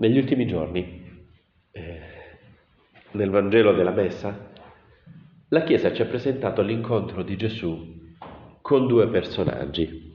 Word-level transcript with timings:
negli 0.00 0.16
ultimi 0.16 0.46
giorni, 0.46 1.02
eh, 1.72 2.00
nel 3.12 3.30
Vangelo 3.30 3.72
della 3.72 3.90
Messa, 3.90 4.48
la 5.48 5.62
Chiesa 5.62 5.92
ci 5.92 6.00
ha 6.00 6.06
presentato 6.06 6.62
l'incontro 6.62 7.22
di 7.22 7.36
Gesù 7.36 7.98
con 8.62 8.86
due 8.86 9.08
personaggi. 9.08 10.08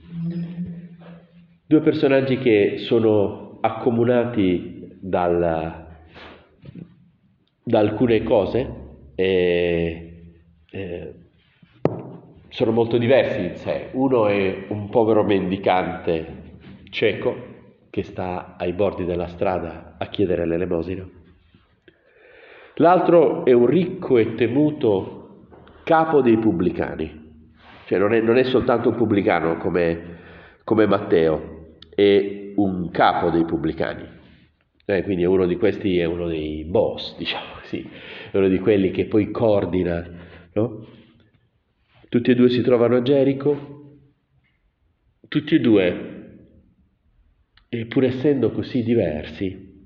Due 1.68 1.82
personaggi 1.82 2.38
che 2.40 2.78
sono 2.80 3.60
accomunati 3.62 4.98
dal, 5.00 5.88
da 7.64 7.80
alcune 7.80 8.24
cose 8.24 8.74
e, 9.14 10.34
e 10.72 11.14
sono 12.50 12.72
molto 12.72 12.98
diversi 12.98 13.40
in 13.40 13.56
sé. 13.56 13.90
Uno 13.92 14.28
è 14.28 14.66
un 14.70 14.90
povero 14.90 15.24
mendicante 15.24 16.44
cieco 16.90 17.54
che 17.96 18.04
sta 18.04 18.56
ai 18.58 18.74
bordi 18.74 19.06
della 19.06 19.28
strada 19.28 19.96
a 19.98 20.08
chiedere 20.08 20.46
l'elemosina. 20.46 21.08
L'altro 22.74 23.46
è 23.46 23.54
un 23.54 23.68
ricco 23.68 24.18
e 24.18 24.36
temuto 24.36 25.46
capo 25.86 26.20
dei 26.20 26.38
pubblicani, 26.38 27.54
cioè 27.86 27.98
non 27.98 28.14
è, 28.14 28.20
non 28.20 28.36
è 28.36 28.44
soltanto 28.44 28.90
un 28.90 28.96
pubblicano 28.98 29.56
come, 29.56 30.18
come, 30.66 30.86
Matteo, 30.88 31.78
è 31.96 32.52
un 32.58 32.92
capo 32.92 33.30
dei 33.30 33.46
pubblicani. 33.46 34.06
Eh, 34.84 35.04
quindi 35.04 35.24
è 35.24 35.28
uno 35.28 35.46
di 35.46 35.56
questi, 35.56 35.98
è 35.98 36.04
uno 36.04 36.28
dei 36.28 36.66
boss, 36.66 37.16
diciamo 37.16 37.62
così, 37.62 37.90
è 38.30 38.36
uno 38.36 38.50
di 38.50 38.60
quelli 38.60 38.92
che 38.92 39.06
poi 39.06 39.32
coordina. 39.32 40.06
No? 40.52 40.86
Tutti 42.10 42.30
e 42.30 42.36
due 42.36 42.50
si 42.50 42.62
trovano 42.62 42.98
a 42.98 43.02
Gerico, 43.02 44.00
tutti 45.30 45.56
e 45.56 45.60
due 45.62 46.15
e 47.70 47.86
pur 47.86 48.04
essendo 48.04 48.52
così 48.52 48.84
diversi, 48.84 49.86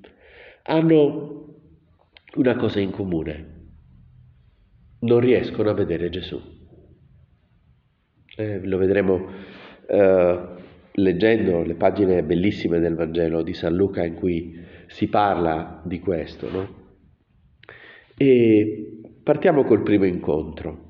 hanno 0.63 1.29
una 2.35 2.55
cosa 2.55 2.79
in 2.79 2.91
comune, 2.91 3.57
non 4.99 5.19
riescono 5.19 5.69
a 5.69 5.73
vedere 5.73 6.09
Gesù. 6.09 6.39
Eh, 8.35 8.65
lo 8.65 8.77
vedremo 8.77 9.27
eh, 9.87 10.39
leggendo 10.93 11.63
le 11.63 11.75
pagine 11.75 12.23
bellissime 12.23 12.79
del 12.79 12.95
Vangelo 12.95 13.41
di 13.41 13.53
San 13.53 13.75
Luca 13.75 14.03
in 14.03 14.15
cui 14.15 14.63
si 14.87 15.07
parla 15.07 15.81
di 15.83 15.99
questo. 15.99 16.49
No? 16.51 16.77
E 18.17 19.01
partiamo 19.23 19.63
col 19.63 19.83
primo 19.83 20.05
incontro. 20.05 20.87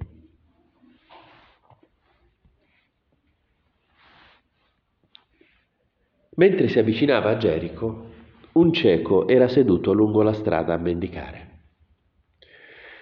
Mentre 6.40 6.70
si 6.70 6.80
avvicinava 6.80 7.32
a 7.32 7.38
Gerico, 7.38 8.12
un 8.54 8.72
cieco 8.72 9.28
era 9.28 9.50
seduto 9.50 9.92
lungo 9.92 10.22
la 10.22 10.32
strada 10.32 10.74
a 10.74 10.78
mendicare. 10.78 11.48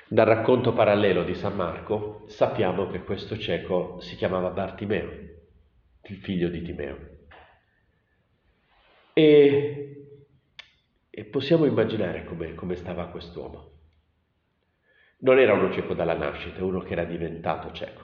Dal 0.07 0.25
racconto 0.25 0.73
parallelo 0.73 1.23
di 1.23 1.35
San 1.35 1.55
Marco 1.55 2.23
sappiamo 2.29 2.87
che 2.87 3.03
questo 3.03 3.37
cieco 3.37 3.99
si 3.99 4.15
chiamava 4.15 4.49
Bartimeo, 4.49 5.11
il 6.05 6.15
figlio 6.15 6.49
di 6.49 6.63
Timeo. 6.63 6.97
E, 9.13 10.07
e 11.07 11.23
possiamo 11.25 11.65
immaginare 11.65 12.23
come, 12.23 12.55
come 12.55 12.73
stava 12.73 13.05
quest'uomo. 13.05 13.71
Non 15.19 15.37
era 15.37 15.53
uno 15.53 15.71
cieco 15.71 15.93
dalla 15.93 16.17
nascita, 16.17 16.65
uno 16.65 16.79
che 16.79 16.93
era 16.93 17.03
diventato 17.03 17.71
cieco. 17.71 18.01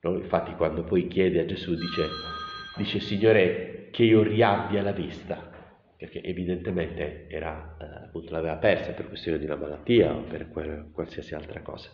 No? 0.00 0.16
Infatti 0.16 0.52
quando 0.56 0.82
poi 0.82 1.06
chiede 1.06 1.38
a 1.38 1.46
Gesù 1.46 1.76
dice, 1.76 2.08
dice 2.76 3.00
Signore, 3.00 3.88
che 3.90 4.04
io 4.04 4.22
riabbia 4.22 4.82
la 4.82 4.92
vista, 4.92 5.50
perché 5.96 6.22
evidentemente 6.22 7.26
era, 7.28 7.76
eh, 7.80 8.04
appunto, 8.04 8.32
l'aveva 8.32 8.56
persa 8.56 8.92
per 8.92 9.08
questione 9.08 9.38
di 9.38 9.44
una 9.44 9.56
malattia 9.56 10.14
o 10.14 10.22
per 10.22 10.48
quel, 10.48 10.90
qualsiasi 10.92 11.34
altra 11.34 11.60
cosa. 11.60 11.90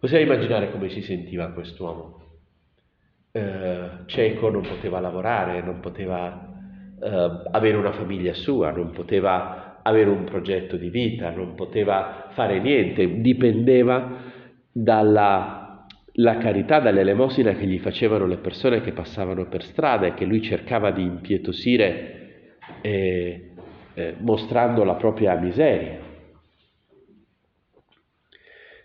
Possiamo 0.00 0.24
immaginare 0.24 0.70
come 0.70 0.88
si 0.88 1.02
sentiva 1.02 1.50
quest'uomo. 1.50 2.26
Eh, 3.32 3.88
cieco, 4.06 4.48
non 4.48 4.62
poteva 4.62 5.00
lavorare, 5.00 5.60
non 5.60 5.80
poteva 5.80 6.48
eh, 7.00 7.42
avere 7.50 7.76
una 7.76 7.92
famiglia 7.92 8.32
sua, 8.32 8.70
non 8.70 8.92
poteva 8.92 9.80
avere 9.82 10.08
un 10.08 10.24
progetto 10.24 10.76
di 10.76 10.88
vita, 10.88 11.30
non 11.30 11.54
poteva 11.54 12.28
fare 12.30 12.60
niente, 12.60 13.20
dipendeva 13.20 14.26
dalla 14.70 15.57
la 16.20 16.36
carità 16.38 16.80
dall'elemosina 16.80 17.52
che 17.52 17.66
gli 17.66 17.78
facevano 17.78 18.26
le 18.26 18.38
persone 18.38 18.80
che 18.80 18.92
passavano 18.92 19.46
per 19.46 19.62
strada 19.62 20.06
e 20.06 20.14
che 20.14 20.24
lui 20.24 20.42
cercava 20.42 20.90
di 20.90 21.02
impietosire 21.02 22.58
eh, 22.80 23.50
eh, 23.94 24.14
mostrando 24.18 24.82
la 24.84 24.94
propria 24.94 25.36
miseria. 25.36 26.06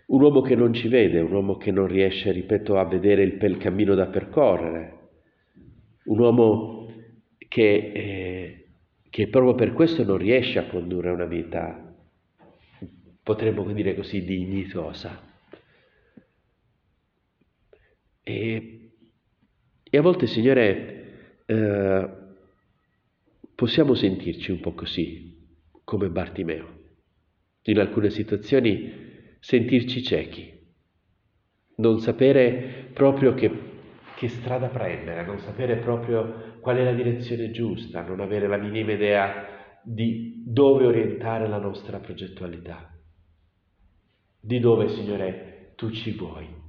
Un 0.06 0.20
uomo 0.20 0.42
che 0.42 0.54
non 0.54 0.72
ci 0.72 0.86
vede, 0.86 1.20
un 1.20 1.32
uomo 1.32 1.56
che 1.56 1.72
non 1.72 1.86
riesce, 1.86 2.30
ripeto, 2.30 2.78
a 2.78 2.84
vedere 2.84 3.22
il, 3.22 3.42
il 3.42 3.56
cammino 3.56 3.94
da 3.94 4.06
percorrere, 4.06 4.98
un 6.04 6.18
uomo 6.18 6.86
che, 7.48 7.92
eh, 7.94 8.66
che 9.10 9.28
proprio 9.28 9.54
per 9.54 9.72
questo 9.72 10.04
non 10.04 10.18
riesce 10.18 10.58
a 10.58 10.66
condurre 10.66 11.10
una 11.10 11.24
vita, 11.24 11.96
potremmo 13.22 13.64
dire 13.72 13.96
così, 13.96 14.24
dignitosa. 14.24 15.33
E, 18.24 18.90
e 19.82 19.98
a 19.98 20.00
volte, 20.00 20.26
Signore, 20.26 21.42
eh, 21.44 22.08
possiamo 23.54 23.94
sentirci 23.94 24.50
un 24.50 24.60
po' 24.60 24.72
così, 24.72 25.60
come 25.84 26.08
Bartimeo. 26.08 26.82
In 27.66 27.78
alcune 27.78 28.10
situazioni 28.10 29.36
sentirci 29.40 30.02
ciechi, 30.02 30.52
non 31.76 32.00
sapere 32.00 32.90
proprio 32.94 33.34
che, 33.34 33.50
che 34.16 34.28
strada 34.28 34.68
prendere, 34.68 35.24
non 35.24 35.38
sapere 35.38 35.76
proprio 35.76 36.56
qual 36.60 36.78
è 36.78 36.84
la 36.84 36.94
direzione 36.94 37.50
giusta, 37.50 38.02
non 38.02 38.20
avere 38.20 38.48
la 38.48 38.56
minima 38.56 38.92
idea 38.92 39.80
di 39.82 40.42
dove 40.46 40.86
orientare 40.86 41.46
la 41.46 41.58
nostra 41.58 41.98
progettualità, 41.98 42.90
di 44.40 44.58
dove, 44.60 44.88
Signore, 44.88 45.72
tu 45.76 45.90
ci 45.90 46.12
vuoi. 46.12 46.63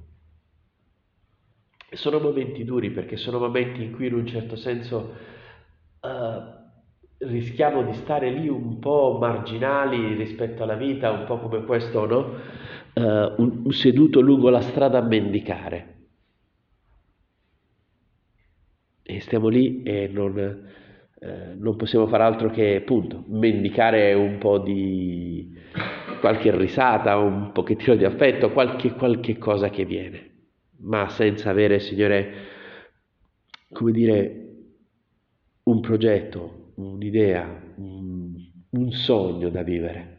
Sono 1.96 2.20
momenti 2.20 2.62
duri 2.64 2.90
perché 2.90 3.16
sono 3.16 3.38
momenti 3.38 3.82
in 3.82 3.94
cui 3.94 4.06
in 4.08 4.14
un 4.14 4.26
certo 4.26 4.54
senso 4.54 5.14
uh, 6.00 7.26
rischiamo 7.26 7.82
di 7.84 7.94
stare 7.94 8.30
lì 8.30 8.48
un 8.48 8.78
po' 8.78 9.16
marginali 9.18 10.14
rispetto 10.14 10.62
alla 10.62 10.74
vita, 10.74 11.10
un 11.10 11.24
po' 11.24 11.38
come 11.38 11.64
questo, 11.64 12.06
no? 12.06 12.34
Uh, 12.92 13.42
un, 13.42 13.72
seduto 13.72 14.20
lungo 14.20 14.50
la 14.50 14.60
strada 14.60 14.98
a 14.98 15.02
mendicare. 15.02 15.94
E 19.02 19.20
stiamo 19.20 19.48
lì 19.48 19.82
e 19.82 20.08
non, 20.12 20.38
eh, 20.38 21.54
non 21.56 21.76
possiamo 21.76 22.06
fare 22.08 22.24
altro 22.24 22.50
che 22.50 22.76
appunto 22.76 23.24
mendicare 23.28 24.12
un 24.14 24.36
po' 24.38 24.58
di 24.58 25.56
qualche 26.20 26.54
risata, 26.54 27.16
un 27.16 27.52
pochettino 27.52 27.94
di 27.94 28.04
affetto, 28.04 28.50
qualche, 28.50 28.92
qualche 28.92 29.38
cosa 29.38 29.70
che 29.70 29.84
viene 29.84 30.34
ma 30.78 31.08
senza 31.08 31.50
avere, 31.50 31.78
Signore, 31.78 32.34
come 33.72 33.92
dire, 33.92 34.46
un 35.64 35.80
progetto, 35.80 36.72
un'idea, 36.76 37.74
un, 37.76 38.34
un 38.70 38.90
sogno 38.92 39.50
da 39.50 39.62
vivere. 39.62 40.14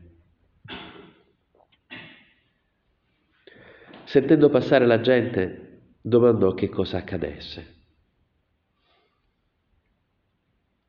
Sentendo 4.06 4.50
passare 4.50 4.86
la 4.86 5.02
gente, 5.02 5.82
domandò 6.02 6.54
che 6.54 6.70
cosa 6.70 6.98
accadesse. 6.98 7.76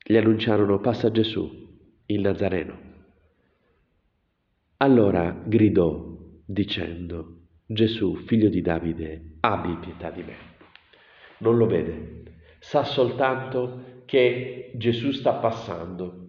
Gli 0.05 0.17
annunciarono 0.17 0.81
passa 0.81 1.11
Gesù, 1.11 1.51
il 2.07 2.21
Nazareno. 2.21 2.87
Allora 4.79 5.33
gridò 5.45 6.17
dicendo, 6.47 7.49
Gesù, 7.67 8.15
figlio 8.25 8.49
di 8.49 8.63
Davide, 8.63 9.28
abbi 9.41 9.77
pietà 9.81 10.11
di 10.11 10.23
me. 10.23 10.35
Non 11.39 11.57
lo 11.57 11.67
vede, 11.67 12.23
sa 12.59 12.85
soltanto 12.85 14.03
che 14.05 14.73
Gesù 14.75 15.13
sta 15.13 15.33
passando, 15.35 16.27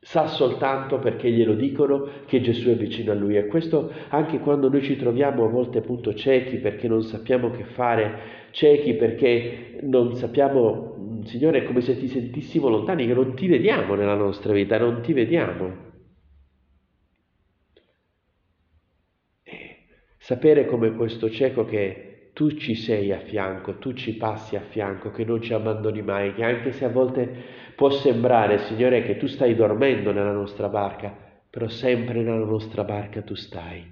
sa 0.00 0.26
soltanto 0.26 0.98
perché 0.98 1.30
glielo 1.30 1.54
dicono 1.54 2.06
che 2.26 2.42
Gesù 2.42 2.68
è 2.68 2.76
vicino 2.76 3.12
a 3.12 3.14
lui 3.14 3.36
e 3.36 3.46
questo 3.46 3.90
anche 4.08 4.38
quando 4.38 4.68
noi 4.68 4.82
ci 4.82 4.96
troviamo 4.96 5.44
a 5.44 5.48
volte 5.48 5.78
appunto 5.78 6.12
ciechi 6.12 6.58
perché 6.58 6.88
non 6.88 7.02
sappiamo 7.02 7.50
che 7.50 7.64
fare, 7.64 8.48
ciechi 8.50 8.94
perché 8.94 9.78
non 9.82 10.14
sappiamo, 10.14 11.22
Signore, 11.24 11.60
è 11.60 11.64
come 11.64 11.80
se 11.80 11.98
ti 11.98 12.08
sentissimo 12.08 12.68
lontani, 12.68 13.06
che 13.06 13.14
non 13.14 13.34
ti 13.34 13.46
vediamo 13.48 13.94
nella 13.94 14.14
nostra 14.14 14.52
vita, 14.52 14.78
non 14.78 15.00
ti 15.00 15.12
vediamo. 15.12 15.92
Sapere 20.24 20.64
come 20.64 20.94
questo 20.94 21.28
cieco 21.28 21.66
che 21.66 22.30
tu 22.32 22.52
ci 22.52 22.74
sei 22.74 23.12
a 23.12 23.18
fianco, 23.18 23.76
tu 23.76 23.92
ci 23.92 24.16
passi 24.16 24.56
a 24.56 24.60
fianco, 24.60 25.10
che 25.10 25.22
non 25.22 25.42
ci 25.42 25.52
abbandoni 25.52 26.00
mai, 26.00 26.32
che 26.32 26.42
anche 26.42 26.72
se 26.72 26.86
a 26.86 26.88
volte 26.88 27.28
può 27.76 27.90
sembrare, 27.90 28.60
Signore, 28.60 29.02
che 29.02 29.18
tu 29.18 29.26
stai 29.26 29.54
dormendo 29.54 30.12
nella 30.12 30.32
nostra 30.32 30.70
barca, 30.70 31.14
però 31.50 31.68
sempre 31.68 32.22
nella 32.22 32.42
nostra 32.42 32.84
barca 32.84 33.20
tu 33.20 33.34
stai. 33.34 33.84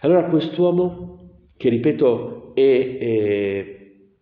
Allora 0.00 0.24
quest'uomo, 0.24 1.50
che 1.54 1.68
ripeto, 1.68 2.54
è, 2.54 2.96
è, 2.98 3.76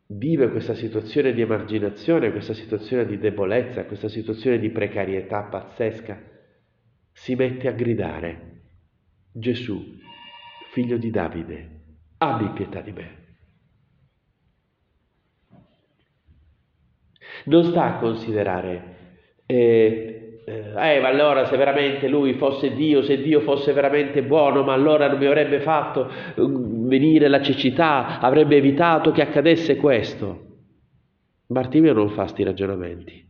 vive 0.05 0.51
questa 0.51 0.75
situazione 0.75 1.33
di 1.33 1.43
emarginazione, 1.43 2.33
questa 2.33 2.55
situazione 2.55 3.07
di 3.07 3.19
debolezza, 3.19 3.85
questa 3.85 4.09
situazione 4.09 4.59
di 4.59 4.71
precarietà 4.71 5.43
pazzesca, 5.43 6.21
si 7.13 7.37
mette 7.37 7.69
a 7.69 7.73
gridare, 7.73 8.63
Gesù, 9.31 9.97
figlio 10.71 10.97
di 10.97 11.11
Davide, 11.11 11.81
abbi 12.19 12.49
pietà 12.51 12.81
di 12.81 12.93
me. 12.93 13.17
Non 17.45 17.65
sta 17.65 17.85
a 17.85 17.99
considerare, 17.99 18.97
eh, 19.47 20.43
eh, 20.45 21.01
ma 21.01 21.09
allora 21.09 21.47
se 21.47 21.57
veramente 21.57 22.09
lui 22.09 22.35
fosse 22.35 22.75
Dio, 22.75 23.03
se 23.03 23.21
Dio 23.21 23.41
fosse 23.41 23.73
veramente 23.73 24.23
buono, 24.23 24.63
ma 24.63 24.73
allora 24.73 25.09
non 25.09 25.19
mi 25.19 25.27
avrebbe 25.27 25.61
fatto 25.61 26.11
mm, 26.41 26.89
venire 26.89 27.29
la 27.29 27.43
cecità, 27.43 28.19
avrebbe 28.19 28.57
evitato 28.57 29.11
che 29.13 29.23
accadesse 29.23 29.77
questo. 29.77 30.47
Bartimeo 31.47 31.93
non 31.95 32.11
fa 32.11 32.27
sti 32.27 32.43
ragionamenti. 32.43 33.27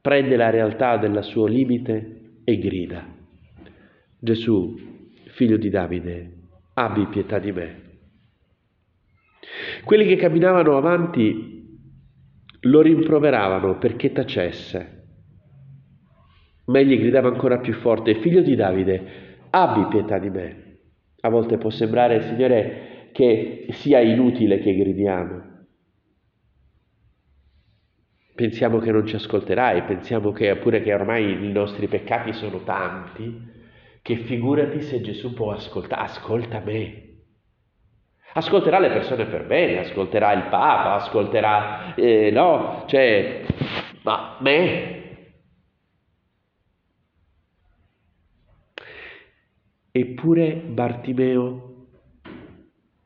Prende 0.00 0.36
la 0.36 0.50
realtà 0.50 0.96
del 0.96 1.22
suo 1.22 1.46
limite 1.46 2.40
e 2.44 2.58
grida. 2.58 3.20
Gesù, 4.24 4.76
figlio 5.32 5.56
di 5.56 5.68
Davide, 5.68 6.30
abbi 6.74 7.06
pietà 7.06 7.40
di 7.40 7.50
me. 7.50 7.80
Quelli 9.82 10.06
che 10.06 10.14
camminavano 10.14 10.76
avanti 10.76 11.76
lo 12.60 12.80
rimproveravano 12.82 13.78
perché 13.78 14.12
tacesse. 14.12 15.06
Ma 16.66 16.78
egli 16.78 17.00
gridava 17.00 17.30
ancora 17.30 17.58
più 17.58 17.72
forte, 17.72 18.20
figlio 18.20 18.42
di 18.42 18.54
Davide, 18.54 19.48
abbi 19.50 19.88
pietà 19.88 20.20
di 20.20 20.30
me. 20.30 20.78
A 21.22 21.28
volte 21.28 21.58
può 21.58 21.70
sembrare, 21.70 22.22
Signore, 22.22 23.08
che 23.10 23.66
sia 23.70 23.98
inutile 23.98 24.60
che 24.60 24.72
gridiamo. 24.72 25.66
Pensiamo 28.36 28.78
che 28.78 28.92
non 28.92 29.04
ci 29.04 29.16
ascolterai, 29.16 29.82
pensiamo 29.82 30.30
che 30.30 30.54
pure 30.58 30.80
che 30.80 30.94
ormai 30.94 31.44
i 31.44 31.50
nostri 31.50 31.88
peccati 31.88 32.32
sono 32.32 32.62
tanti, 32.62 33.50
che 34.02 34.16
figurati 34.16 34.82
se 34.82 35.00
Gesù 35.00 35.32
può 35.32 35.52
ascoltare, 35.52 36.02
ascolta 36.02 36.60
me. 36.60 37.10
Ascolterà 38.34 38.78
le 38.78 38.90
persone 38.90 39.26
per 39.26 39.46
bene, 39.46 39.78
ascolterà 39.78 40.32
il 40.32 40.44
Papa, 40.44 40.94
ascolterà, 40.94 41.94
eh, 41.94 42.30
no, 42.30 42.84
cioè, 42.86 43.44
ma 44.02 44.38
me. 44.40 45.00
Eppure 49.92 50.54
Bartimeo 50.54 51.68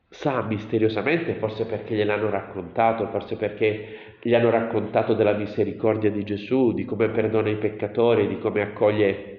sa 0.09 0.41
misteriosamente, 0.41 1.35
forse 1.35 1.65
perché 1.65 1.93
gliel'hanno 1.93 2.29
raccontato, 2.29 3.07
forse 3.09 3.35
perché 3.35 4.17
gli 4.21 4.33
hanno 4.33 4.49
raccontato 4.49 5.13
della 5.13 5.33
misericordia 5.33 6.09
di 6.09 6.23
Gesù, 6.23 6.71
di 6.71 6.85
come 6.85 7.09
perdona 7.09 7.49
i 7.49 7.57
peccatori, 7.57 8.27
di 8.27 8.39
come 8.39 8.61
accoglie 8.61 9.36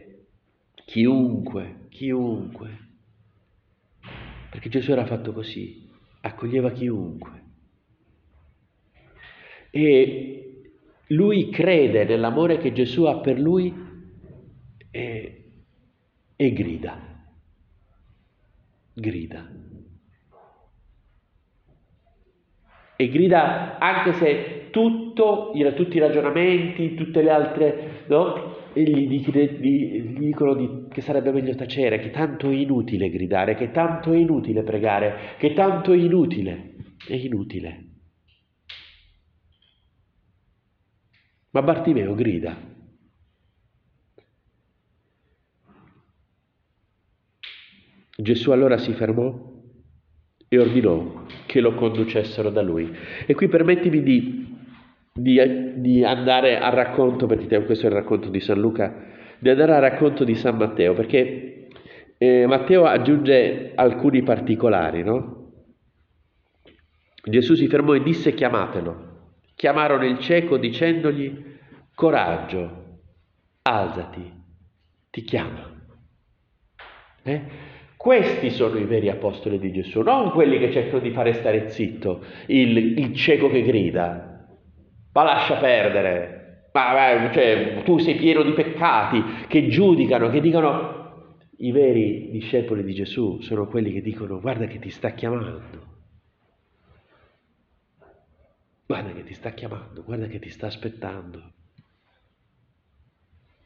Chiunque, 0.88 1.88
chiunque. 1.90 2.78
Perché 4.48 4.70
Gesù 4.70 4.92
era 4.92 5.04
fatto 5.04 5.34
così, 5.34 5.86
accoglieva 6.22 6.70
chiunque. 6.70 7.42
E 9.68 10.62
lui 11.08 11.50
crede 11.50 12.04
nell'amore 12.04 12.56
che 12.56 12.72
Gesù 12.72 13.04
ha 13.04 13.18
per 13.18 13.38
lui 13.38 13.70
e, 14.90 15.50
e 16.34 16.52
grida, 16.54 16.98
grida. 18.94 19.46
E 22.96 23.08
grida 23.10 23.78
anche 23.78 24.12
se 24.14 24.70
tutto, 24.70 25.52
tutti 25.76 25.96
i 25.98 26.00
ragionamenti, 26.00 26.94
tutte 26.94 27.20
le 27.20 27.30
altre, 27.30 28.04
no? 28.06 28.56
Gli, 28.82 29.08
gli, 29.08 30.18
dicono 30.18 30.54
di, 30.54 30.84
che 30.90 31.00
sarebbe 31.00 31.32
meglio 31.32 31.54
tacere, 31.54 31.98
che 31.98 32.10
tanto 32.10 32.50
è 32.50 32.54
inutile 32.54 33.10
gridare, 33.10 33.54
che 33.54 33.70
tanto 33.70 34.12
è 34.12 34.16
inutile 34.16 34.62
pregare, 34.62 35.36
che 35.38 35.52
tanto 35.52 35.92
è 35.92 35.96
inutile, 35.96 36.74
è 37.06 37.14
inutile. 37.14 37.84
Ma 41.50 41.62
Bartimeo 41.62 42.14
grida. 42.14 42.76
Gesù 48.20 48.50
allora 48.50 48.78
si 48.78 48.92
fermò 48.94 49.56
e 50.48 50.58
ordinò 50.58 51.24
che 51.46 51.60
lo 51.60 51.74
conducessero 51.74 52.50
da 52.50 52.62
lui. 52.62 52.92
E 53.26 53.34
qui 53.34 53.48
permettimi 53.48 54.02
di 54.02 54.57
di, 55.18 55.80
di 55.80 56.04
andare 56.04 56.58
al 56.58 56.72
racconto, 56.72 57.26
perché 57.26 57.64
questo 57.64 57.86
è 57.86 57.88
il 57.88 57.96
racconto 57.96 58.28
di 58.28 58.40
San 58.40 58.58
Luca, 58.58 58.94
di 59.38 59.50
andare 59.50 59.74
al 59.74 59.80
racconto 59.80 60.24
di 60.24 60.34
San 60.34 60.56
Matteo, 60.56 60.94
perché 60.94 61.68
eh, 62.16 62.46
Matteo 62.46 62.84
aggiunge 62.84 63.72
alcuni 63.74 64.22
particolari, 64.22 65.02
no? 65.02 65.36
Gesù 67.22 67.54
si 67.54 67.68
fermò 67.68 67.94
e 67.94 68.02
disse 68.02 68.32
chiamatelo. 68.32 69.06
Chiamarono 69.54 70.04
il 70.04 70.18
cieco 70.18 70.56
dicendogli 70.56 71.56
coraggio, 71.94 73.00
alzati, 73.62 74.32
ti 75.10 75.22
chiama. 75.22 75.76
Eh? 77.22 77.42
Questi 77.96 78.50
sono 78.50 78.78
i 78.78 78.84
veri 78.84 79.10
apostoli 79.10 79.58
di 79.58 79.72
Gesù, 79.72 80.00
non 80.02 80.30
quelli 80.30 80.58
che 80.58 80.70
cercano 80.70 81.00
di 81.00 81.10
fare 81.10 81.32
stare 81.32 81.68
zitto, 81.70 82.24
il, 82.46 82.98
il 82.98 83.14
cieco 83.14 83.50
che 83.50 83.62
grida, 83.62 84.37
ma 85.12 85.22
lascia 85.22 85.56
perdere, 85.56 86.70
ma 86.72 87.30
cioè, 87.32 87.82
tu 87.84 87.98
sei 87.98 88.14
pieno 88.16 88.42
di 88.42 88.52
peccati, 88.52 89.46
che 89.48 89.68
giudicano, 89.68 90.30
che 90.30 90.40
dicono... 90.40 90.96
I 91.60 91.72
veri 91.72 92.30
discepoli 92.30 92.84
di 92.84 92.94
Gesù 92.94 93.40
sono 93.40 93.66
quelli 93.66 93.92
che 93.92 94.00
dicono 94.00 94.38
guarda 94.38 94.66
che 94.66 94.78
ti 94.78 94.90
sta 94.90 95.10
chiamando, 95.10 95.86
guarda 98.86 99.10
che 99.10 99.24
ti 99.24 99.34
sta 99.34 99.50
chiamando, 99.50 100.04
guarda 100.04 100.28
che 100.28 100.38
ti 100.38 100.50
sta 100.50 100.68
aspettando. 100.68 101.42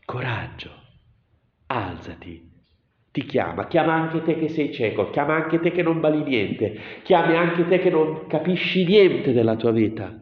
Coraggio, 0.06 0.70
alzati, 1.66 2.50
ti 3.10 3.26
chiama, 3.26 3.66
chiama 3.66 3.92
anche 3.92 4.22
te 4.22 4.38
che 4.38 4.48
sei 4.48 4.72
cieco, 4.72 5.10
chiama 5.10 5.34
anche 5.34 5.60
te 5.60 5.70
che 5.70 5.82
non 5.82 6.00
vali 6.00 6.22
niente, 6.22 7.02
chiama 7.02 7.38
anche 7.38 7.68
te 7.68 7.78
che 7.78 7.90
non 7.90 8.26
capisci 8.26 8.86
niente 8.86 9.34
della 9.34 9.56
tua 9.56 9.70
vita. 9.70 10.18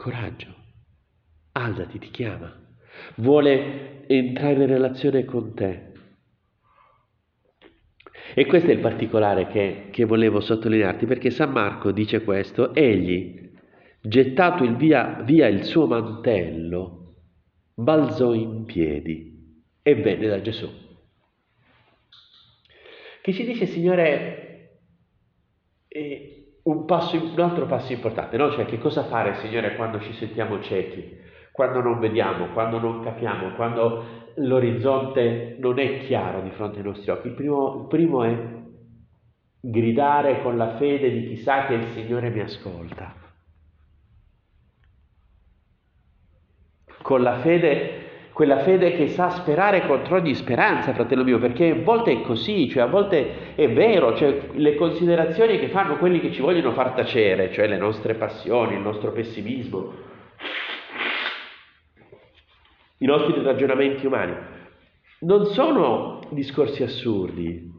Coraggio, 0.00 0.54
alzati, 1.52 1.98
ti 1.98 2.10
chiama, 2.10 2.50
vuole 3.16 4.06
entrare 4.06 4.54
in 4.54 4.66
relazione 4.66 5.26
con 5.26 5.54
te. 5.54 5.92
E 8.32 8.46
questo 8.46 8.70
è 8.70 8.72
il 8.72 8.80
particolare 8.80 9.48
che, 9.48 9.88
che 9.90 10.06
volevo 10.06 10.40
sottolinearti, 10.40 11.04
perché 11.04 11.28
San 11.28 11.50
Marco 11.50 11.92
dice 11.92 12.24
questo, 12.24 12.72
egli, 12.74 13.50
gettato 14.00 14.64
il 14.64 14.76
via, 14.76 15.20
via 15.22 15.48
il 15.48 15.64
suo 15.64 15.86
mantello, 15.86 17.16
balzò 17.74 18.32
in 18.32 18.64
piedi 18.64 19.62
e 19.82 19.94
venne 19.96 20.28
da 20.28 20.40
Gesù. 20.40 20.66
Che 23.20 23.32
ci 23.34 23.44
dice, 23.44 23.66
Signore, 23.66 24.78
eh, 25.88 26.39
un, 26.64 26.84
passo, 26.84 27.16
un 27.16 27.40
altro 27.40 27.66
passo 27.66 27.92
importante, 27.92 28.36
no? 28.36 28.50
Cioè 28.50 28.64
che 28.66 28.78
cosa 28.78 29.04
fare, 29.04 29.36
Signore, 29.36 29.76
quando 29.76 30.00
ci 30.00 30.12
sentiamo 30.12 30.60
ciechi, 30.60 31.18
quando 31.52 31.80
non 31.80 31.98
vediamo, 31.98 32.48
quando 32.52 32.78
non 32.78 33.02
capiamo, 33.02 33.54
quando 33.54 34.04
l'orizzonte 34.36 35.56
non 35.58 35.78
è 35.78 35.98
chiaro 36.00 36.40
di 36.40 36.50
fronte 36.50 36.78
ai 36.78 36.84
nostri 36.84 37.10
occhi. 37.10 37.28
Il 37.28 37.34
primo, 37.34 37.82
il 37.82 37.86
primo 37.88 38.22
è 38.24 38.58
gridare 39.60 40.42
con 40.42 40.56
la 40.56 40.76
fede 40.76 41.10
di 41.10 41.26
chi 41.28 41.36
sa 41.36 41.66
che 41.66 41.74
il 41.74 41.86
Signore 41.92 42.30
mi 42.30 42.40
ascolta. 42.40 43.14
Con 47.02 47.22
la 47.22 47.38
fede 47.40 47.99
quella 48.40 48.60
fede 48.60 48.92
che 48.92 49.08
sa 49.08 49.28
sperare 49.28 49.86
contro 49.86 50.16
ogni 50.16 50.34
speranza, 50.34 50.94
fratello 50.94 51.24
mio, 51.24 51.38
perché 51.38 51.72
a 51.72 51.82
volte 51.82 52.10
è 52.12 52.20
così, 52.22 52.70
cioè 52.70 52.84
a 52.84 52.86
volte 52.86 53.54
è 53.54 53.70
vero, 53.70 54.16
cioè 54.16 54.48
le 54.52 54.76
considerazioni 54.76 55.58
che 55.58 55.68
fanno 55.68 55.98
quelli 55.98 56.20
che 56.20 56.32
ci 56.32 56.40
vogliono 56.40 56.72
far 56.72 56.92
tacere, 56.92 57.52
cioè 57.52 57.66
le 57.66 57.76
nostre 57.76 58.14
passioni, 58.14 58.76
il 58.76 58.80
nostro 58.80 59.12
pessimismo, 59.12 59.92
i 62.96 63.04
nostri 63.04 63.42
ragionamenti 63.42 64.06
umani, 64.06 64.34
non 65.18 65.44
sono 65.44 66.20
discorsi 66.30 66.82
assurdi, 66.82 67.70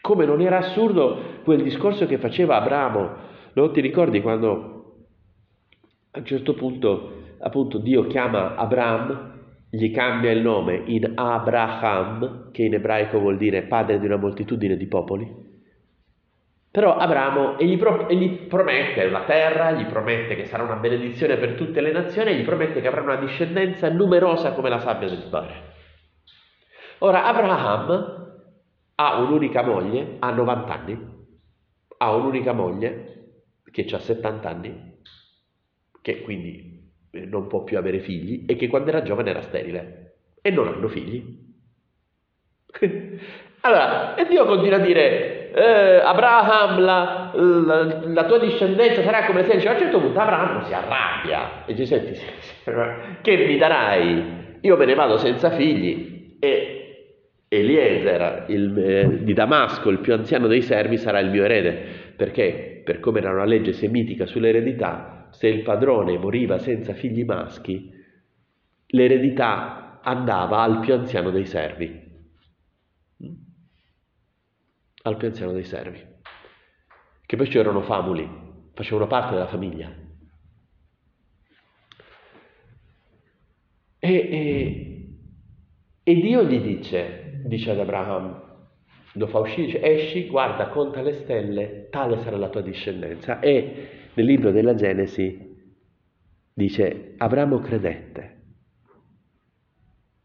come 0.00 0.24
non 0.24 0.40
era 0.40 0.58
assurdo 0.58 1.40
quel 1.42 1.64
discorso 1.64 2.06
che 2.06 2.18
faceva 2.18 2.58
Abramo. 2.58 3.10
Non 3.54 3.72
ti 3.72 3.80
ricordi 3.80 4.20
quando 4.20 4.98
a 6.12 6.18
un 6.20 6.24
certo 6.24 6.54
punto 6.54 7.22
appunto 7.40 7.78
Dio 7.78 8.06
chiama 8.06 8.54
Abram, 8.54 9.29
gli 9.70 9.92
cambia 9.92 10.32
il 10.32 10.40
nome 10.40 10.82
in 10.86 11.12
Abraham, 11.14 12.50
che 12.50 12.64
in 12.64 12.74
ebraico 12.74 13.20
vuol 13.20 13.36
dire 13.36 13.62
padre 13.62 14.00
di 14.00 14.06
una 14.06 14.16
moltitudine 14.16 14.76
di 14.76 14.86
popoli? 14.86 15.48
Però 16.72 16.96
Abramo 16.96 17.56
e 17.56 17.66
gli, 17.66 17.76
pro, 17.78 18.08
e 18.08 18.16
gli, 18.16 18.46
promette 18.46 19.08
la 19.08 19.24
terra, 19.24 19.72
gli 19.72 19.86
promette 19.86 20.34
che 20.34 20.46
sarà 20.46 20.62
una 20.64 20.76
benedizione 20.76 21.36
per 21.36 21.54
tutte 21.54 21.80
le 21.80 21.92
nazioni 21.92 22.30
e 22.30 22.36
gli 22.36 22.44
promette 22.44 22.80
che 22.80 22.88
avrà 22.88 23.02
una 23.02 23.16
discendenza 23.16 23.88
numerosa 23.90 24.52
come 24.52 24.68
la 24.68 24.78
sabbia 24.80 25.08
del 25.08 25.28
mare. 25.30 25.68
Ora 26.98 27.24
Abraham 27.24 28.28
ha 28.94 29.20
un'unica 29.20 29.62
moglie, 29.62 30.16
ha 30.18 30.30
90 30.30 30.72
anni, 30.72 30.98
ha 31.98 32.14
un'unica 32.14 32.52
moglie 32.52 33.06
che 33.70 33.86
ha 33.90 33.98
70 33.98 34.48
anni, 34.48 34.98
che 36.02 36.22
quindi 36.22 36.79
non 37.10 37.46
può 37.46 37.64
più 37.64 37.76
avere 37.76 38.00
figli 38.00 38.44
e 38.46 38.56
che 38.56 38.68
quando 38.68 38.90
era 38.90 39.02
giovane 39.02 39.30
era 39.30 39.42
sterile 39.42 40.14
e 40.42 40.50
non 40.50 40.68
hanno 40.68 40.88
figli. 40.88 41.48
allora, 43.60 44.14
e 44.14 44.26
Dio 44.26 44.44
continua 44.46 44.76
a 44.76 44.80
dire, 44.80 45.52
eh, 45.52 46.00
Abraham, 46.02 46.80
la, 46.80 47.32
la, 47.34 48.00
la, 48.06 48.24
tua 48.26 48.38
discendenza 48.38 49.02
sarà 49.02 49.26
come 49.26 49.44
sei, 49.44 49.66
a 49.66 49.72
un 49.72 49.78
certo 49.78 50.00
punto 50.00 50.18
Abraham 50.18 50.64
si 50.64 50.72
arrabbia 50.72 51.66
e 51.66 51.74
dice, 51.74 51.86
senti, 51.86 52.20
che 53.22 53.36
mi 53.46 53.58
darai? 53.58 54.38
Io 54.60 54.76
me 54.76 54.84
ne 54.84 54.94
vado 54.94 55.16
senza 55.18 55.50
figli 55.50 56.36
e 56.38 56.80
Eliezer 57.48 58.44
il, 58.48 58.78
eh, 58.78 59.24
di 59.24 59.32
Damasco, 59.32 59.90
il 59.90 59.98
più 59.98 60.12
anziano 60.12 60.46
dei 60.46 60.62
servi, 60.62 60.96
sarà 60.96 61.18
il 61.18 61.30
mio 61.30 61.42
erede, 61.42 62.12
perché 62.16 62.82
per 62.84 63.00
come 63.00 63.18
era 63.18 63.30
una 63.30 63.44
legge 63.44 63.72
semitica 63.72 64.26
sull'eredità, 64.26 65.19
se 65.30 65.48
il 65.48 65.62
padrone 65.62 66.18
moriva 66.18 66.58
senza 66.58 66.94
figli 66.94 67.24
maschi, 67.24 67.90
l'eredità 68.86 70.00
andava 70.02 70.62
al 70.62 70.80
più 70.80 70.94
anziano 70.94 71.30
dei 71.30 71.46
servi. 71.46 72.08
Al 75.02 75.16
più 75.16 75.28
anziano 75.28 75.52
dei 75.52 75.64
servi. 75.64 76.04
Che 77.24 77.36
poi 77.36 77.48
c'erano 77.48 77.82
famuli, 77.82 78.28
facevano 78.74 79.06
parte 79.06 79.34
della 79.34 79.46
famiglia. 79.46 79.94
E, 83.98 84.12
e, 84.12 85.16
e 86.02 86.14
Dio 86.14 86.44
gli 86.44 86.58
dice, 86.60 87.42
dice 87.44 87.70
ad 87.70 87.78
Abraham, 87.78 88.48
lo 89.14 89.26
fa 89.26 89.38
uscire, 89.40 89.66
dice 89.66 89.82
esci, 89.82 90.26
guarda, 90.26 90.68
conta 90.68 91.02
le 91.02 91.12
stelle, 91.12 91.88
tale 91.90 92.18
sarà 92.18 92.36
la 92.36 92.48
tua 92.48 92.62
discendenza. 92.62 93.40
E 93.40 93.99
nel 94.14 94.26
libro 94.26 94.50
della 94.50 94.74
Genesi 94.74 95.48
dice, 96.52 97.14
Abramo 97.16 97.58
credette 97.60 98.38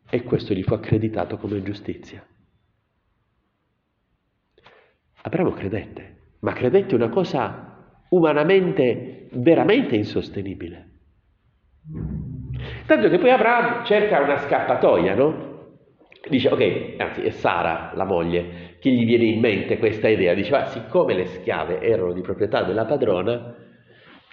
e 0.10 0.24
questo 0.24 0.54
gli 0.54 0.63
fu 0.63 0.74
accreditato 0.74 1.38
come 1.38 1.62
giustizia. 1.62 2.25
Abramo 5.22 5.51
credette, 5.51 6.36
ma 6.39 6.54
credette 6.54 6.96
una 6.96 7.10
cosa 7.10 8.04
umanamente 8.10 9.27
veramente 9.34 9.96
insostenibile. 9.96 10.89
Tanto 12.86 13.10
che 13.10 13.18
poi 13.18 13.32
Abramo 13.32 13.86
cerca 13.86 14.22
una 14.22 14.38
scappatoia, 14.39 15.15
no? 15.15 15.54
dice 16.27 16.50
ok, 16.50 16.96
anzi 16.98 17.22
è 17.22 17.30
Sara 17.30 17.92
la 17.94 18.04
moglie 18.04 18.77
che 18.80 18.89
gli 18.89 19.06
viene 19.06 19.25
in 19.25 19.39
mente 19.39 19.77
questa 19.77 20.08
idea, 20.08 20.34
dice 20.34 20.56
ah, 20.56 20.65
siccome 20.65 21.13
le 21.13 21.25
schiave 21.27 21.82
erano 21.82 22.13
di 22.13 22.22
proprietà 22.22 22.63
della 22.63 22.86
padrona, 22.86 23.56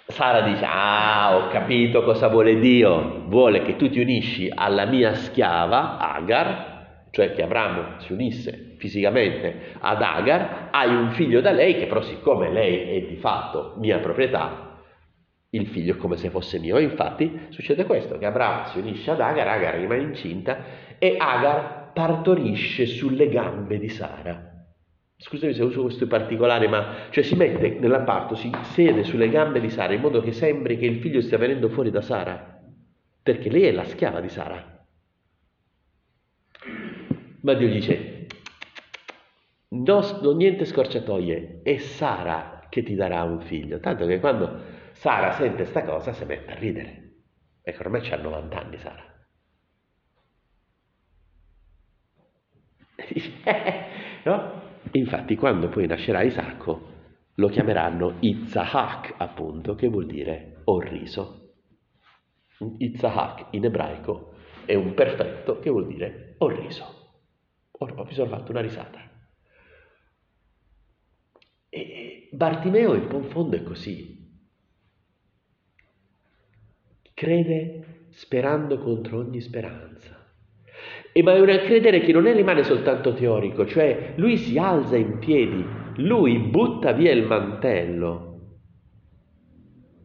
Sara 0.07 0.41
dice 0.41 0.65
ah 0.65 1.37
ho 1.37 1.47
capito 1.47 2.03
cosa 2.03 2.27
vuole 2.27 2.59
Dio, 2.59 3.23
vuole 3.27 3.61
che 3.61 3.77
tu 3.77 3.89
ti 3.89 3.99
unisci 3.99 4.51
alla 4.53 4.85
mia 4.85 5.13
schiava 5.13 5.97
Agar, 5.97 7.07
cioè 7.11 7.33
che 7.33 7.41
Abramo 7.41 7.99
si 7.99 8.11
unisse 8.11 8.75
fisicamente 8.77 9.75
ad 9.79 10.01
Agar, 10.01 10.67
hai 10.71 10.93
un 10.93 11.11
figlio 11.11 11.39
da 11.39 11.51
lei 11.51 11.77
che 11.77 11.87
però 11.87 12.01
siccome 12.01 12.51
lei 12.51 12.97
è 12.97 13.07
di 13.07 13.15
fatto 13.15 13.75
mia 13.77 13.99
proprietà, 13.99 14.81
il 15.51 15.67
figlio 15.67 15.93
è 15.93 15.97
come 15.97 16.17
se 16.17 16.29
fosse 16.29 16.59
mio. 16.59 16.79
Infatti 16.79 17.47
succede 17.49 17.85
questo, 17.85 18.17
che 18.17 18.25
Abramo 18.25 18.65
si 18.67 18.79
unisce 18.79 19.11
ad 19.11 19.21
Agar, 19.21 19.47
Agar 19.47 19.75
rimane 19.75 20.01
incinta 20.01 20.57
e 20.99 21.15
Agar 21.17 21.91
partorisce 21.93 22.85
sulle 22.85 23.29
gambe 23.29 23.79
di 23.79 23.87
Sara. 23.87 24.52
Scusami 25.23 25.53
se 25.53 25.63
uso 25.63 25.83
questo 25.83 26.05
particolare, 26.05 26.67
ma 26.67 27.07
cioè 27.09 27.23
si 27.23 27.35
mette 27.35 27.79
nella 27.79 28.01
parto, 28.01 28.35
si 28.35 28.51
siede 28.73 29.05
sulle 29.05 29.29
gambe 29.29 29.61
di 29.61 29.69
Sara 29.69 29.93
in 29.93 30.01
modo 30.01 30.19
che 30.19 30.33
sembri 30.33 30.77
che 30.77 30.85
il 30.85 30.99
figlio 30.99 31.21
stia 31.21 31.37
venendo 31.37 31.69
fuori 31.69 31.91
da 31.91 32.01
Sara, 32.01 32.61
perché 33.21 33.49
lei 33.49 33.63
è 33.63 33.71
la 33.71 33.85
schiava 33.85 34.19
di 34.19 34.27
Sara. 34.27 34.85
Ma 37.39 37.53
Dio 37.53 37.69
dice, 37.69 38.27
no, 39.69 40.19
non 40.21 40.35
niente 40.35 40.65
scorciatoie, 40.65 41.61
è 41.63 41.77
Sara 41.77 42.67
che 42.69 42.83
ti 42.83 42.93
darà 42.93 43.23
un 43.23 43.39
figlio. 43.39 43.79
Tanto 43.79 44.05
che 44.05 44.19
quando 44.19 44.61
Sara 44.91 45.31
sente 45.31 45.55
questa 45.55 45.83
cosa 45.83 46.11
si 46.11 46.25
mette 46.25 46.51
a 46.51 46.55
ridere. 46.55 47.11
Ecco, 47.61 47.83
ormai 47.83 48.01
c'ha 48.01 48.17
90 48.17 48.59
anni 48.59 48.77
Sara. 48.77 49.05
no? 54.25 54.62
Infatti 54.95 55.35
quando 55.35 55.69
poi 55.69 55.87
nascerà 55.87 56.21
Isacco 56.21 56.91
lo 57.35 57.47
chiameranno 57.47 58.17
Itzahak 58.19 59.15
appunto, 59.17 59.73
che 59.73 59.87
vuol 59.87 60.05
dire 60.05 60.61
ho 60.65 60.79
riso. 60.79 61.39
Itzahak 62.77 63.47
in 63.51 63.65
ebraico 63.65 64.35
è 64.65 64.75
un 64.75 64.93
perfetto 64.93 65.59
che 65.59 65.69
vuol 65.71 65.87
dire 65.87 66.35
ho 66.37 66.47
riso. 66.47 67.01
Ho, 67.71 68.03
mi 68.03 68.13
sono 68.13 68.29
fatto 68.29 68.51
una 68.51 68.61
risata. 68.61 68.99
E 71.69 72.29
Bartimeo 72.31 72.93
in 72.93 73.23
fondo 73.29 73.55
è 73.55 73.63
così. 73.63 74.21
Crede 77.15 78.07
sperando 78.09 78.77
contro 78.77 79.19
ogni 79.19 79.41
speranza. 79.41 80.12
E 81.15 81.21
ma 81.21 81.35
è 81.35 81.39
un 81.39 81.45
credere 81.63 81.99
che 81.99 82.11
non 82.11 82.25
è, 82.25 82.33
rimane 82.33 82.63
soltanto 82.63 83.13
teorico, 83.13 83.67
cioè 83.67 84.13
lui 84.15 84.35
si 84.35 84.57
alza 84.57 84.95
in 84.95 85.19
piedi, 85.19 85.63
lui 85.97 86.39
butta 86.39 86.91
via 86.91 87.11
il 87.11 87.27
mantello, 87.27 88.31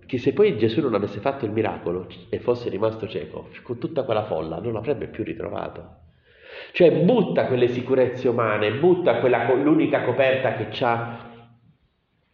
che 0.05 0.19
se 0.19 0.35
poi 0.35 0.59
Gesù 0.59 0.83
non 0.83 0.95
avesse 0.95 1.21
fatto 1.21 1.47
il 1.47 1.51
miracolo 1.51 2.09
e 2.29 2.39
fosse 2.41 2.69
rimasto 2.69 3.09
cieco, 3.09 3.49
con 3.63 3.79
tutta 3.79 4.03
quella 4.03 4.25
folla 4.25 4.61
non 4.61 4.75
l'avrebbe 4.75 5.09
più 5.09 5.25
ritrovato. 5.25 5.97
Cioè 6.73 6.91
butta 6.91 7.47
quelle 7.47 7.69
sicurezze 7.69 8.29
umane, 8.29 8.73
butta 8.73 9.19
quella, 9.21 9.51
l'unica 9.55 10.03
coperta 10.03 10.57
che 10.57 10.85
ha 10.85 11.27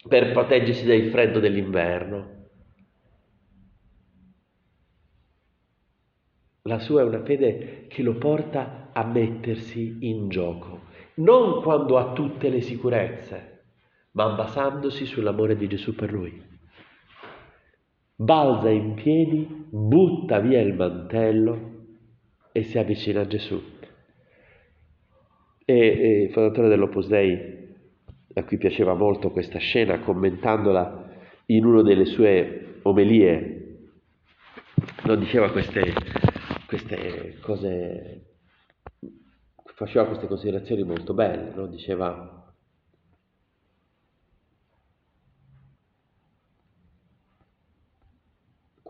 per 0.08 0.32
proteggersi 0.32 0.84
dal 0.84 1.10
freddo 1.10 1.38
dell'inverno. 1.38 2.33
La 6.66 6.78
sua 6.78 7.02
è 7.02 7.04
una 7.04 7.22
fede 7.22 7.84
che 7.88 8.02
lo 8.02 8.14
porta 8.14 8.88
a 8.94 9.04
mettersi 9.04 9.98
in 10.00 10.30
gioco, 10.30 10.84
non 11.16 11.60
quando 11.60 11.98
ha 11.98 12.14
tutte 12.14 12.48
le 12.48 12.62
sicurezze, 12.62 13.64
ma 14.12 14.30
basandosi 14.30 15.04
sull'amore 15.04 15.56
di 15.56 15.68
Gesù 15.68 15.94
per 15.94 16.10
lui. 16.10 16.42
Balza 18.16 18.70
in 18.70 18.94
piedi, 18.94 19.46
butta 19.68 20.40
via 20.40 20.62
il 20.62 20.72
mantello 20.72 21.72
e 22.50 22.62
si 22.62 22.78
avvicina 22.78 23.20
a 23.20 23.26
Gesù. 23.26 23.62
E, 25.66 25.74
e 25.74 26.22
il 26.22 26.30
fondatore 26.30 26.68
dell'Opus 26.68 27.08
Dei, 27.08 27.74
a 28.32 28.42
cui 28.44 28.56
piaceva 28.56 28.94
molto 28.94 29.30
questa 29.32 29.58
scena, 29.58 29.98
commentandola 29.98 31.10
in 31.46 31.66
una 31.66 31.82
delle 31.82 32.06
sue 32.06 32.78
omelie, 32.84 33.80
non 35.04 35.18
diceva 35.18 35.50
queste 35.50 36.32
queste 36.66 37.38
cose, 37.40 38.36
faceva 39.74 40.06
queste 40.06 40.26
considerazioni 40.26 40.82
molto 40.82 41.14
belle, 41.14 41.52
no? 41.54 41.66
diceva 41.66 42.44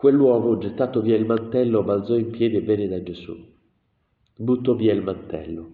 Quell'uomo, 0.05 0.57
gettato 0.57 1.01
via 1.01 1.15
il 1.15 1.25
mantello, 1.25 1.81
balzò 1.81 2.15
in 2.15 2.29
piedi 2.29 2.57
e 2.57 2.61
venne 2.61 2.87
da 2.87 3.01
Gesù. 3.01 3.33
Buttò 4.35 4.75
via 4.75 4.93
il 4.93 5.01
mantello. 5.01 5.69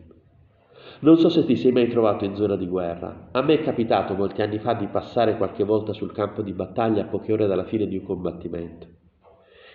Non 1.00 1.18
so 1.18 1.28
se 1.28 1.44
ti 1.44 1.56
sei 1.56 1.72
mai 1.72 1.90
trovato 1.90 2.24
in 2.24 2.36
zona 2.36 2.56
di 2.56 2.68
guerra. 2.68 3.30
A 3.32 3.42
me 3.42 3.56
è 3.56 3.64
capitato 3.64 4.14
molti 4.14 4.42
anni 4.42 4.60
fa 4.60 4.74
di 4.74 4.88
passare 4.88 5.36
qualche 5.36 5.64
volta 5.64 5.92
sul 5.92 6.14
campo 6.14 6.44
di 6.44 6.54
battaglia 6.54 7.02
a 7.02 7.08
poche 7.08 7.34
ore 7.34 7.48
dalla 7.48 7.66
fine 7.66 7.88
di 7.88 7.98
un 7.98 8.04
combattimento. 8.04 9.01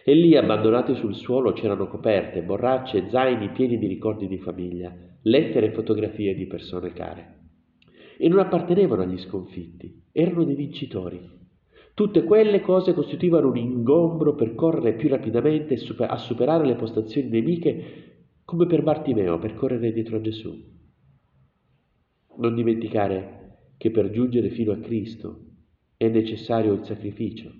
E 0.09 0.15
lì, 0.15 0.37
abbandonate 0.37 0.95
sul 0.95 1.17
suolo, 1.17 1.51
c'erano 1.51 1.89
coperte, 1.89 2.41
borracce 2.43 3.09
zaini 3.11 3.49
pieni 3.49 3.77
di 3.77 3.89
ricordi 3.89 4.29
di 4.29 4.39
famiglia. 4.39 4.95
lettere 5.23 5.67
e 5.67 5.73
fotografie 5.73 6.33
di 6.37 6.47
persone 6.47 6.93
care. 6.93 7.39
E 8.17 8.29
non 8.29 8.39
appartenevano 8.39 9.03
agli 9.03 9.19
sconfitti, 9.19 10.05
erano 10.13 10.45
dei 10.45 10.55
vincitori. 10.55 11.21
Tutte 11.93 12.23
quelle 12.23 12.61
cose 12.61 12.95
costituivano 12.95 13.49
un 13.49 13.57
ingombro 13.57 14.37
per 14.37 14.55
correre 14.55 14.95
più 14.95 15.09
rapidamente 15.09 15.75
a 15.75 16.17
superare 16.19 16.65
le 16.65 16.77
postazioni 16.77 17.29
nemiche 17.29 17.85
come 18.45 18.67
per 18.67 18.85
Bartimeo 18.85 19.41
per 19.41 19.57
correre 19.57 19.93
dietro 19.93 20.19
a 20.19 20.21
Gesù. 20.21 20.55
Non 22.37 22.55
dimenticare 22.55 23.73
che 23.77 23.91
per 23.91 24.11
giungere 24.11 24.51
fino 24.51 24.71
a 24.71 24.79
Cristo 24.79 25.47
è 25.97 26.07
necessario 26.07 26.75
il 26.75 26.85
sacrificio, 26.85 27.51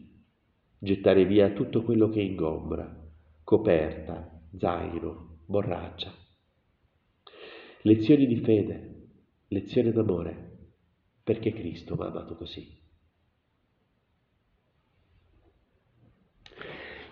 gettare 0.79 1.25
via 1.25 1.51
tutto 1.51 1.83
quello 1.83 2.09
che 2.09 2.21
ingombra, 2.21 2.95
coperta, 3.43 4.41
zaino, 4.57 5.39
borraccia. 5.47 6.13
Lezioni 7.83 8.27
di 8.27 8.37
fede, 8.41 9.09
lezioni 9.49 9.93
d'amore, 9.93 10.59
perché 11.23 11.53
Cristo 11.53 11.95
mi 11.97 12.03
ha 12.03 12.07
amato 12.07 12.37
così. 12.37 12.85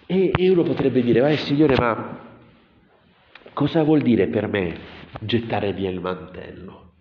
E, 0.06 0.33
uno 0.50 0.62
potrebbe 0.62 1.02
dire, 1.02 1.33
eh 1.33 1.37
Signore, 1.38 1.76
ma 1.76 2.38
cosa 3.52 3.83
vuol 3.83 4.02
dire 4.02 4.26
per 4.28 4.49
me 4.49 4.78
gettare 5.21 5.73
via 5.73 5.90
il 5.90 6.00
mantello? 6.00 6.92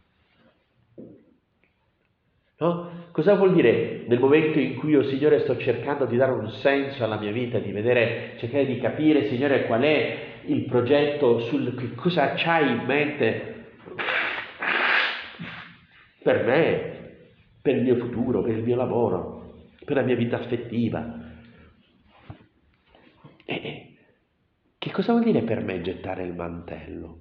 No? 2.58 3.03
Cosa 3.14 3.36
vuol 3.36 3.54
dire 3.54 4.06
nel 4.08 4.20
momento 4.20 4.58
in 4.58 4.74
cui 4.74 4.90
io, 4.90 5.04
Signore, 5.04 5.42
sto 5.42 5.56
cercando 5.58 6.06
di 6.06 6.18
dare 6.18 6.32
un 6.32 6.50
senso 6.50 7.04
alla 7.04 7.20
mia 7.20 7.32
vita, 7.32 7.60
di 7.60 7.72
vedere, 7.72 8.34
cercare 8.40 8.66
di 8.66 8.80
capire, 8.80 9.28
Signore, 9.28 9.68
qual 9.68 9.84
è 9.84 10.42
il 10.46 10.66
progetto, 10.66 11.42
sul 11.42 11.94
cosa 11.94 12.34
c'hai 12.34 12.72
in 12.72 12.86
mente 12.88 13.66
per 16.24 16.44
me, 16.44 17.18
per 17.62 17.76
il 17.76 17.84
mio 17.84 17.98
futuro, 17.98 18.42
per 18.42 18.58
il 18.58 18.64
mio 18.64 18.76
lavoro, 18.76 19.68
per 19.86 19.96
la 19.98 20.02
mia 20.02 20.16
vita 20.16 20.38
affettiva, 20.38 21.20
e 23.46 23.96
che 24.80 24.90
cosa 24.90 25.12
vuol 25.12 25.24
dire 25.24 25.44
per 25.44 25.62
me 25.62 25.82
gettare 25.82 26.24
il 26.24 26.34
mantello? 26.34 27.20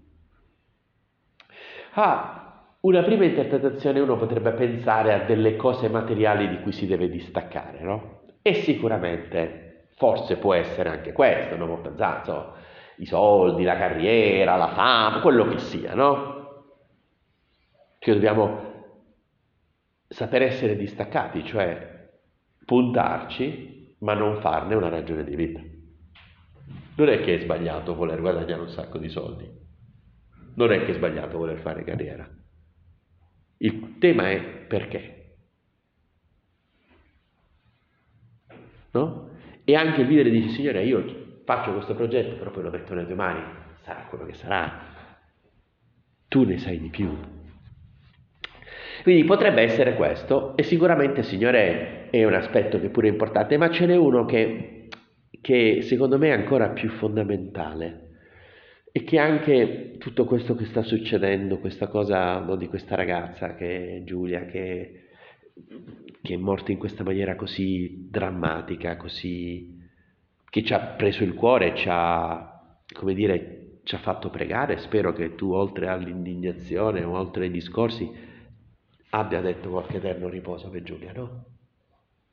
Ah, 1.93 2.52
una 2.83 3.03
prima 3.03 3.25
interpretazione 3.25 4.01
uno 4.01 4.17
potrebbe 4.17 4.53
pensare 4.53 5.13
a 5.13 5.25
delle 5.25 5.55
cose 5.57 5.89
materiali 5.89 6.49
di 6.49 6.61
cui 6.63 6.73
si 6.73 6.87
deve 6.87 7.09
distaccare, 7.09 7.81
no? 7.81 8.23
E 8.43 8.55
sicuramente, 8.55 9.89
forse 9.97 10.37
può 10.37 10.53
essere 10.55 10.89
anche 10.89 11.13
questo, 11.13 11.57
non 11.57 11.81
pensare, 11.81 12.19
insomma, 12.19 12.55
i 12.97 13.07
soldi, 13.07 13.63
la 13.63 13.77
carriera, 13.77 14.57
la 14.57 14.69
fama, 14.69 15.21
quello 15.21 15.47
che 15.47 15.59
sia, 15.59 15.95
no? 15.95 16.65
Che 17.99 18.13
dobbiamo 18.13 18.71
saper 20.09 20.43
essere 20.43 20.75
distaccati, 20.75 21.45
cioè 21.45 22.11
puntarci, 22.65 23.97
ma 24.01 24.15
non 24.15 24.41
farne 24.41 24.75
una 24.75 24.89
ragione 24.89 25.23
di 25.23 25.37
vita. 25.37 25.61
Non 26.97 27.09
è 27.09 27.21
che 27.21 27.37
è 27.37 27.39
sbagliato 27.39 27.95
voler 27.95 28.21
guadagnare 28.21 28.61
un 28.61 28.69
sacco 28.69 28.99
di 28.99 29.09
soldi, 29.09 29.49
non 30.57 30.73
è 30.73 30.85
che 30.85 30.91
è 30.91 30.95
sbagliato 30.95 31.39
voler 31.39 31.59
fare 31.59 31.85
carriera. 31.85 32.29
Il 33.63 33.99
tema 33.99 34.29
è 34.31 34.41
perché. 34.41 35.37
No? 38.91 39.31
E 39.65 39.75
anche 39.77 40.01
il 40.01 40.09
leader 40.09 40.33
dice, 40.33 40.49
Signore, 40.49 40.85
io 40.85 41.41
faccio 41.45 41.73
questo 41.73 41.95
progetto, 41.95 42.35
però 42.37 42.51
poi 42.51 42.65
lo 42.65 42.71
metto 42.71 42.93
nelle 42.93 43.07
tue 43.07 43.15
mani, 43.15 43.41
sarà 43.83 44.07
quello 44.09 44.27
che 44.27 44.35
sarà. 44.35 44.91
Tu 46.27 46.45
ne 46.45 46.59
sai 46.59 46.81
di 46.81 46.89
più. 46.89 47.17
Quindi 49.05 49.25
potrebbe 49.25 49.63
essere 49.63 49.95
questo, 49.95 50.57
e 50.57 50.65
sicuramente, 50.65 51.23
Signore, 51.23 52.11
è 52.11 52.25
un 52.25 52.35
aspetto 52.35 52.81
che 52.81 52.89
pure 52.89 53.09
è 53.09 53.11
importante, 53.13 53.57
ma 53.57 53.71
ce 53.71 53.87
n'è 53.87 53.97
uno 53.97 54.25
che 54.25 54.89
che 55.41 55.83
secondo 55.83 56.19
me 56.19 56.29
è 56.29 56.33
ancora 56.33 56.69
più 56.69 56.89
fondamentale 56.89 58.02
e 58.93 59.05
che 59.05 59.19
anche 59.19 59.97
tutto 59.99 60.27
questo 60.27 60.55
che 60.55 60.67
sta 60.67 60.83
succedendo, 60.83 61.59
questa 61.59 61.89
cosa 61.89 62.39
no, 62.41 62.57
di 62.57 62.69
questa 62.69 62.95
ragazza 62.95 63.55
che 63.55 63.97
è 63.97 64.05
Giulia, 64.05 64.45
che, 64.45 65.09
che, 66.21 66.35
è 66.35 66.37
morta 66.37 66.73
in 66.73 66.79
questa 66.79 67.03
maniera 67.03 67.35
così 67.35 68.07
drammatica, 68.11 68.99
così, 68.99 69.81
che 70.51 70.63
ci 70.63 70.75
ha 70.75 70.79
preso 70.79 71.25
il 71.25 71.33
cuore, 71.33 71.75
ci 71.75 71.89
ha, 71.91 72.77
come 72.93 73.15
dire, 73.15 73.79
ci 73.85 73.95
ha 73.95 73.99
fatto 73.99 74.29
pregare. 74.29 74.77
Spero 74.77 75.15
che 75.15 75.35
tu, 75.37 75.53
oltre 75.53 75.89
all'indignazione 75.89 77.03
oltre 77.03 77.45
ai 77.45 77.51
discorsi, 77.51 78.11
abbia 79.11 79.41
detto 79.41 79.71
qualche 79.71 79.97
eterno 79.97 80.29
riposo 80.29 80.69
per 80.69 80.83
Giulia, 80.83 81.13
no? 81.13 81.45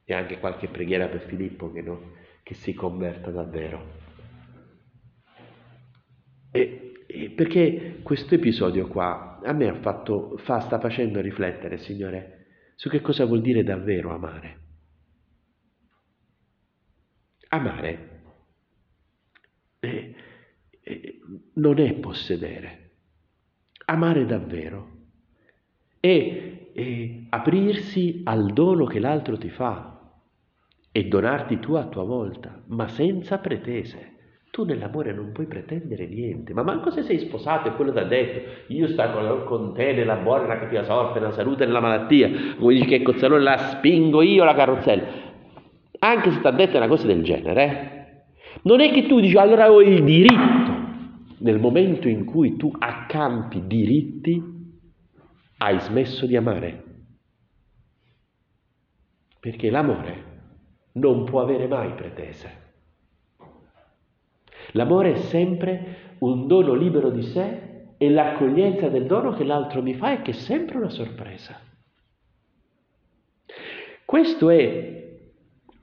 E 0.03 0.13
anche 0.13 0.39
qualche 0.39 0.67
preghiera 0.67 1.07
per 1.07 1.21
Filippo 1.21 1.71
che 1.71 1.81
no? 1.81 2.17
che 2.43 2.53
si 2.53 2.73
converta 2.73 3.31
davvero. 3.31 4.08
E, 6.51 6.93
e 7.05 7.29
perché 7.31 7.99
questo 8.03 8.35
episodio 8.35 8.87
qua 8.87 9.39
a 9.43 9.53
me 9.53 9.73
fatto, 9.75 10.37
fa, 10.37 10.59
sta 10.59 10.79
facendo 10.79 11.21
riflettere, 11.21 11.77
Signore, 11.77 12.45
su 12.75 12.89
che 12.89 13.01
cosa 13.01 13.25
vuol 13.25 13.41
dire 13.41 13.63
davvero 13.63 14.13
amare. 14.13 14.57
Amare 17.49 18.21
eh, 19.79 20.15
eh, 20.81 21.19
non 21.53 21.79
è 21.79 21.93
possedere, 21.93 22.91
amare 23.85 24.25
davvero 24.25 24.97
è, 25.99 26.71
è 26.73 27.25
aprirsi 27.29 28.21
al 28.25 28.53
dono 28.53 28.85
che 28.85 28.99
l'altro 28.99 29.37
ti 29.37 29.49
fa, 29.49 29.99
e 30.91 31.07
donarti 31.07 31.59
tu 31.59 31.73
a 31.73 31.87
tua 31.87 32.03
volta, 32.03 32.63
ma 32.67 32.87
senza 32.87 33.37
pretese. 33.39 34.08
Tu 34.59 34.65
nell'amore 34.65 35.13
non 35.13 35.31
puoi 35.31 35.45
pretendere 35.45 36.05
niente, 36.05 36.53
ma 36.53 36.63
manco 36.63 36.91
se 36.91 37.03
sei 37.03 37.17
sposato 37.17 37.69
e 37.69 37.75
quello 37.75 37.93
ti 37.93 37.99
ha 37.99 38.03
detto, 38.03 38.73
io 38.73 38.89
sto 38.89 39.45
con 39.45 39.73
te 39.73 39.93
nella 39.93 40.17
buona, 40.17 40.41
nella 40.41 40.59
cattiva 40.59 40.83
sorte, 40.83 41.17
nella 41.17 41.31
salute 41.31 41.63
e 41.63 41.65
nella 41.65 41.79
malattia, 41.79 42.29
come 42.57 42.73
dici 42.73 42.85
che 42.85 43.01
Cozzalone 43.01 43.41
la 43.41 43.57
spingo 43.57 44.21
io 44.21 44.43
la 44.43 44.53
carrozzella, 44.53 45.03
anche 45.99 46.31
se 46.31 46.41
ti 46.41 46.47
ha 46.47 46.51
detto 46.51 46.75
una 46.75 46.89
cosa 46.89 47.07
del 47.07 47.23
genere, 47.23 47.63
eh? 47.63 48.59
non 48.63 48.81
è 48.81 48.91
che 48.91 49.07
tu 49.07 49.21
dici 49.21 49.37
allora 49.37 49.71
ho 49.71 49.81
il 49.81 50.03
diritto, 50.03 50.73
nel 51.37 51.57
momento 51.57 52.09
in 52.09 52.25
cui 52.25 52.57
tu 52.57 52.69
accampi 52.77 53.65
diritti, 53.65 54.43
hai 55.59 55.79
smesso 55.79 56.25
di 56.25 56.35
amare. 56.35 56.83
Perché 59.39 59.69
l'amore 59.69 60.23
non 60.95 61.23
può 61.23 61.39
avere 61.39 61.65
mai 61.65 61.93
pretese. 61.93 62.67
L'amore 64.73 65.13
è 65.13 65.17
sempre 65.17 66.15
un 66.19 66.47
dono 66.47 66.73
libero 66.73 67.09
di 67.09 67.23
sé 67.23 67.67
e 67.97 68.09
l'accoglienza 68.09 68.87
del 68.89 69.05
dono 69.05 69.33
che 69.33 69.43
l'altro 69.43 69.81
mi 69.81 69.93
fa 69.93 70.13
è 70.13 70.21
che 70.21 70.31
è 70.31 70.33
sempre 70.33 70.77
una 70.77 70.89
sorpresa. 70.89 71.59
Questo 74.05 74.49
è, 74.49 75.17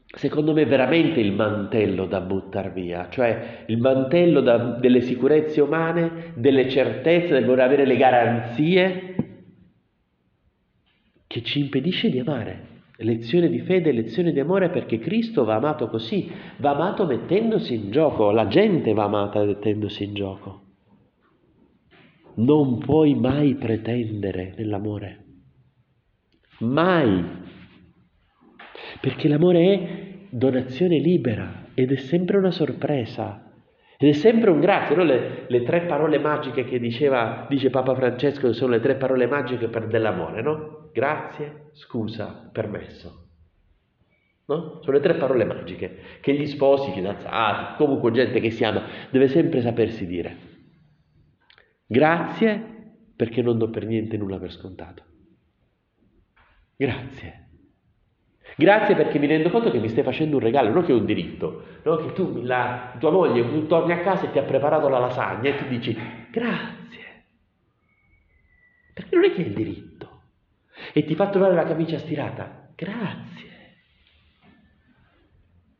secondo 0.05 0.53
me, 0.53 0.65
veramente 0.65 1.21
il 1.21 1.33
mantello 1.33 2.07
da 2.07 2.21
buttare 2.21 2.71
via, 2.71 3.09
cioè 3.09 3.65
il 3.67 3.79
mantello 3.79 4.41
da, 4.41 4.57
delle 4.57 5.01
sicurezze 5.01 5.61
umane, 5.61 6.33
delle 6.35 6.69
certezze, 6.69 7.35
del 7.35 7.45
voler 7.45 7.67
avere 7.67 7.87
le 7.87 7.97
garanzie 7.97 9.15
che 11.27 11.43
ci 11.43 11.61
impedisce 11.61 12.11
di 12.11 12.19
amare. 12.19 12.76
Lezione 12.99 13.49
di 13.49 13.61
fede, 13.61 13.93
lezione 13.93 14.33
di 14.33 14.41
amore 14.41 14.71
perché 14.71 14.99
Cristo 14.99 15.45
va 15.45 15.57
amato 15.57 15.89
così, 15.89 16.31
va 16.59 16.71
amato 16.71 17.05
mettendosi 17.05 17.75
in 17.75 17.91
gioco, 17.91 18.31
la 18.31 18.47
gente 18.47 18.95
va 18.95 19.05
amata 19.05 19.45
mettendosi 19.45 20.05
in 20.05 20.15
gioco. 20.15 20.63
Non 22.37 22.79
puoi 22.79 23.15
mai 23.15 23.55
pretendere 23.55 24.55
nell'amore, 24.57 25.25
mai, 26.61 27.23
perché 29.01 29.29
l'amore 29.29 29.61
è 29.61 30.07
donazione 30.31 30.99
libera 30.99 31.67
ed 31.75 31.93
è 31.93 31.97
sempre 31.97 32.39
una 32.39 32.51
sorpresa. 32.51 33.43
Ed 33.99 34.11
è 34.11 34.13
sempre 34.13 34.51
un 34.51 34.61
grazie, 34.61 34.95
no? 34.95 35.05
le, 35.05 35.45
le, 35.49 35.63
tre 35.63 35.83
parole 35.83 36.19
magiche 36.19 36.65
che 36.65 36.79
diceva, 36.79 37.47
dice 37.49 37.71
Papa 37.71 37.95
Francesco, 37.95 38.53
sono 38.53 38.73
le 38.73 38.81
tre 38.81 38.97
parole 38.97 39.27
magiche 39.27 39.69
per 39.69 39.87
dell'amore, 39.87 40.43
no? 40.43 40.76
Grazie, 40.97 41.69
scusa, 41.75 42.49
permesso. 42.51 43.25
No? 44.47 44.81
Sono 44.81 44.97
le 44.97 45.03
tre 45.03 45.17
parole 45.17 45.45
magiche 45.45 45.99
che 46.23 46.33
gli 46.33 46.47
sposi, 46.47 46.89
i 46.89 46.95
fidanzati, 46.95 47.77
comunque 47.77 48.13
gente 48.13 48.41
che 48.41 48.51
si 48.51 48.65
ama, 48.65 48.83
deve 49.11 49.29
sempre 49.29 49.61
sapersi 49.61 50.07
dire. 50.07 50.37
Grazie 51.85 53.03
perché 53.15 53.43
non 53.43 53.59
do 53.59 53.69
per 53.69 53.85
niente 53.85 54.17
nulla 54.17 54.39
per 54.39 54.51
scontato. 54.51 55.03
Grazie 56.75 57.49
Grazie 58.57 58.95
perché 58.95 59.19
mi 59.19 59.27
rendo 59.27 59.51
conto 59.51 59.71
che 59.71 59.79
mi 59.79 59.91
stai 59.91 60.03
facendo 60.03 60.37
un 60.37 60.43
regalo, 60.43 60.73
non 60.73 60.83
che 60.83 60.93
è 60.93 60.95
un 60.95 61.05
diritto, 61.05 61.63
no? 61.83 61.97
che 61.97 62.15
tu, 62.15 62.41
la, 62.43 62.95
tua 62.99 63.11
moglie, 63.11 63.47
tu 63.47 63.67
torni 63.67 63.93
a 63.93 64.01
casa 64.01 64.25
e 64.25 64.31
ti 64.31 64.39
ha 64.39 64.45
preparato 64.45 64.89
la 64.89 64.99
lasagna 64.99 65.51
e 65.51 65.59
tu 65.59 65.67
dici 65.69 65.95
grazie. 66.31 67.05
Perché 68.95 69.15
non 69.15 69.25
è 69.25 69.33
che 69.35 69.43
hai 69.43 69.49
il 69.49 69.53
diritto. 69.53 69.96
E 70.97 71.05
ti 71.05 71.15
fa 71.15 71.29
trovare 71.29 71.53
la 71.53 71.65
camicia 71.65 71.99
stirata. 71.99 72.71
Grazie. 72.75 73.51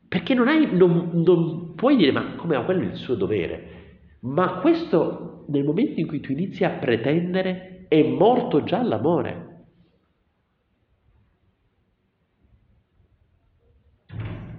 Perché 0.07 0.35
non, 0.35 0.47
hai, 0.47 0.77
non, 0.77 1.09
non 1.11 1.73
puoi 1.73 1.95
dire, 1.95 2.11
ma 2.11 2.35
come, 2.35 2.63
quello 2.65 2.83
è 2.83 2.91
il 2.91 2.97
suo 2.97 3.15
dovere. 3.15 4.19
Ma 4.19 4.59
questo, 4.59 5.45
nel 5.47 5.63
momento 5.63 5.99
in 5.99 6.05
cui 6.05 6.19
tu 6.19 6.31
inizi 6.33 6.63
a 6.65 6.69
pretendere, 6.69 7.87
è 7.87 8.03
morto 8.03 8.63
già 8.63 8.83
l'amore. 8.83 9.65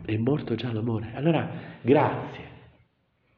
È 0.04 0.16
morto 0.16 0.56
già 0.56 0.72
l'amore. 0.72 1.12
Allora, 1.14 1.48
grazie. 1.82 2.44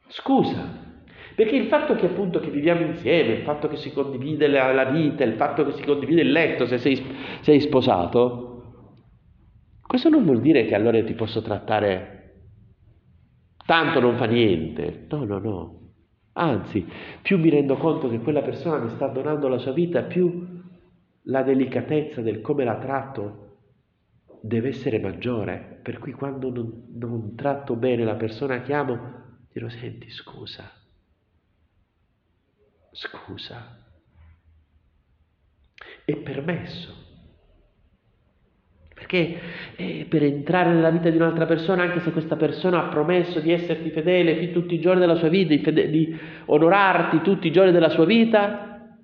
Scusa. 0.09 0.90
Perché 1.35 1.57
il 1.57 1.69
fatto 1.69 1.95
che 1.95 2.07
appunto 2.07 2.41
che 2.41 2.51
viviamo 2.51 2.83
insieme, 2.83 3.35
il 3.35 3.43
fatto 3.43 3.69
che 3.69 3.77
si 3.77 3.93
condivide 3.93 4.49
la, 4.49 4.73
la 4.73 4.85
vita, 4.85 5.25
il 5.25 5.35
fatto 5.35 5.65
che 5.65 5.73
si 5.73 5.83
condivide 5.85 6.23
il 6.23 6.33
letto 6.33 6.67
se 6.67 6.79
sei, 6.79 7.03
sei 7.41 7.61
sposato, 7.61 8.51
questo 9.87 10.09
non 10.09 10.25
vuol 10.25 10.41
dire 10.41 10.67
che 10.67 10.75
allora 10.75 11.03
ti 11.03 11.15
posso 11.15 11.43
trattare 11.43 12.21
tanto 13.71 14.01
non 14.01 14.17
fa 14.17 14.25
niente. 14.25 15.07
No, 15.09 15.25
no, 15.25 15.39
no. 15.39 15.81
Anzi, 16.33 16.85
più 17.23 17.39
mi 17.39 17.51
rendo 17.51 17.77
conto 17.77 18.09
che 18.09 18.19
quella 18.19 18.43
persona 18.43 18.79
mi 18.79 18.89
sta 18.91 19.07
donando 19.07 19.47
la 19.47 19.59
sua 19.59 19.73
vita, 19.73 20.03
più 20.03 20.45
la 21.25 21.43
delicatezza 21.43 22.21
del 22.21 22.41
come 22.41 22.65
la 22.65 22.79
tratto 22.79 23.59
deve 24.43 24.69
essere 24.69 24.99
maggiore. 24.99 25.79
Per 25.83 25.99
cui 25.99 26.13
quando 26.13 26.51
non, 26.51 26.87
non 26.95 27.35
tratto 27.37 27.77
bene 27.77 28.05
la 28.05 28.17
persona 28.17 28.61
che 28.63 28.73
amo, 28.73 28.99
dirò, 29.53 29.69
senti, 29.69 30.11
scusa, 30.11 30.69
scusa. 32.93 33.79
È 36.05 36.17
permesso 36.17 37.09
perché 39.01 39.41
eh, 39.77 40.07
per 40.09 40.23
entrare 40.23 40.73
nella 40.73 40.91
vita 40.91 41.09
di 41.09 41.17
un'altra 41.17 41.47
persona, 41.47 41.83
anche 41.83 42.01
se 42.01 42.13
questa 42.13 42.37
persona 42.37 42.85
ha 42.85 42.89
promesso 42.89 43.41
di 43.41 43.51
esserti 43.51 43.91
fedele 43.91 44.53
tutti 44.53 44.75
i 44.75 44.81
giorni 44.81 45.01
della 45.01 45.17
sua 45.17 45.29
vita, 45.29 45.55
di, 45.55 45.63
fede- 45.63 45.89
di 45.89 46.17
onorarti 46.45 47.23
tutti 47.23 47.47
i 47.47 47.51
giorni 47.51 47.73
della 47.73 47.89
sua 47.89 48.05
vita, 48.05 48.95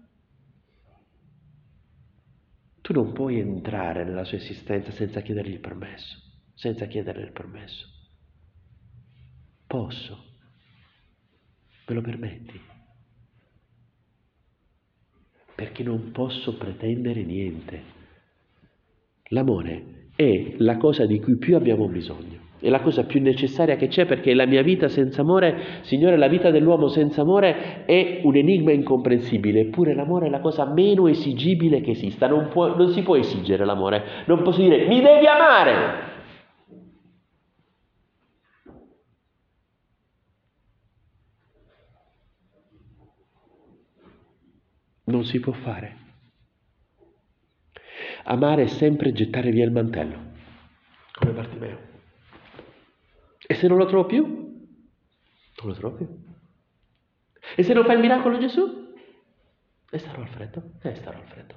tu 2.82 2.92
non 2.92 3.12
puoi 3.12 3.40
entrare 3.40 4.04
nella 4.04 4.24
sua 4.24 4.36
esistenza 4.36 4.92
senza 4.92 5.22
chiedergli 5.22 5.52
il 5.52 5.60
permesso, 5.60 6.18
senza 6.54 6.84
chiederle 6.84 7.22
il 7.22 7.32
permesso. 7.32 7.86
Posso? 9.66 10.24
Me 11.86 11.94
lo 11.94 12.00
permetti? 12.02 12.75
Perché 15.56 15.82
non 15.82 16.12
posso 16.12 16.56
pretendere 16.56 17.22
niente. 17.22 17.94
L'amore 19.30 20.10
è 20.14 20.52
la 20.58 20.76
cosa 20.76 21.06
di 21.06 21.18
cui 21.18 21.36
più 21.36 21.56
abbiamo 21.56 21.88
bisogno, 21.88 22.38
è 22.60 22.68
la 22.68 22.80
cosa 22.80 23.04
più 23.04 23.20
necessaria 23.20 23.76
che 23.76 23.88
c'è 23.88 24.06
perché 24.06 24.34
la 24.34 24.46
mia 24.46 24.62
vita 24.62 24.88
senza 24.88 25.22
amore, 25.22 25.80
Signore, 25.82 26.16
la 26.16 26.28
vita 26.28 26.50
dell'uomo 26.50 26.88
senza 26.88 27.22
amore 27.22 27.84
è 27.86 28.20
un 28.22 28.36
enigma 28.36 28.70
incomprensibile, 28.72 29.60
eppure 29.60 29.94
l'amore 29.94 30.26
è 30.26 30.30
la 30.30 30.40
cosa 30.40 30.64
meno 30.64 31.08
esigibile 31.08 31.80
che 31.80 31.90
esista, 31.90 32.28
non, 32.28 32.48
può, 32.48 32.76
non 32.76 32.90
si 32.90 33.02
può 33.02 33.16
esigere 33.16 33.64
l'amore, 33.64 34.02
non 34.26 34.42
posso 34.42 34.60
dire 34.60 34.86
mi 34.86 35.00
devi 35.00 35.26
amare. 35.26 36.14
Non 45.06 45.24
si 45.24 45.40
può 45.40 45.52
fare. 45.52 46.04
Amare 48.24 48.64
è 48.64 48.66
sempre 48.66 49.12
gettare 49.12 49.50
via 49.50 49.64
il 49.64 49.70
mantello, 49.70 50.32
come 51.12 51.32
Bartimeo. 51.32 51.78
E 53.46 53.54
se 53.54 53.68
non 53.68 53.78
lo 53.78 53.86
trovo 53.86 54.06
più? 54.06 54.24
Non 54.24 55.68
lo 55.68 55.74
trovo 55.74 55.96
più. 55.96 56.24
E 57.54 57.62
se 57.62 57.72
non 57.72 57.84
fa 57.84 57.92
il 57.92 58.00
miracolo 58.00 58.38
Gesù? 58.38 58.94
E 59.88 59.98
starò 59.98 60.22
al 60.22 60.28
freddo? 60.28 60.72
E 60.82 60.94
starò 60.96 61.18
al 61.18 61.26
freddo. 61.28 61.54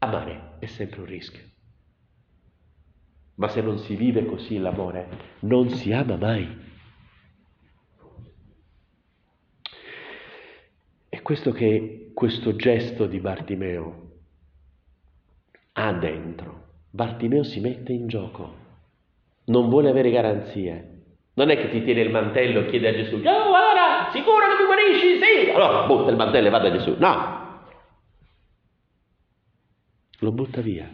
Amare 0.00 0.56
è 0.58 0.66
sempre 0.66 1.00
un 1.00 1.06
rischio. 1.06 1.42
Ma 3.36 3.48
se 3.48 3.62
non 3.62 3.78
si 3.78 3.96
vive 3.96 4.26
così 4.26 4.58
l'amore, 4.58 5.36
non 5.40 5.70
si 5.70 5.92
ama 5.92 6.16
mai. 6.16 6.66
È 11.08 11.22
questo 11.22 11.52
che 11.52 12.07
questo 12.18 12.56
gesto 12.56 13.06
di 13.06 13.20
Bartimeo 13.20 14.08
ha 15.74 15.92
dentro. 15.92 16.64
Bartimeo 16.90 17.44
si 17.44 17.60
mette 17.60 17.92
in 17.92 18.08
gioco, 18.08 18.56
non 19.44 19.68
vuole 19.68 19.88
avere 19.88 20.10
garanzie. 20.10 20.96
Non 21.34 21.50
è 21.50 21.56
che 21.56 21.70
ti 21.70 21.84
tiene 21.84 22.00
il 22.00 22.10
mantello 22.10 22.58
e 22.58 22.66
chiede 22.70 22.88
a 22.88 22.92
Gesù, 22.92 23.22
oh 23.24 23.54
allora, 23.54 24.10
sicuro 24.10 24.48
che 24.48 24.56
tu 24.58 24.66
guarisci? 24.66 25.20
Sì! 25.20 25.50
Allora 25.50 25.86
butta 25.86 26.10
il 26.10 26.16
mantello 26.16 26.48
e 26.48 26.50
vada 26.50 26.72
Gesù. 26.72 26.96
No! 26.98 27.62
Lo 30.18 30.32
butta 30.32 30.60
via. 30.60 30.92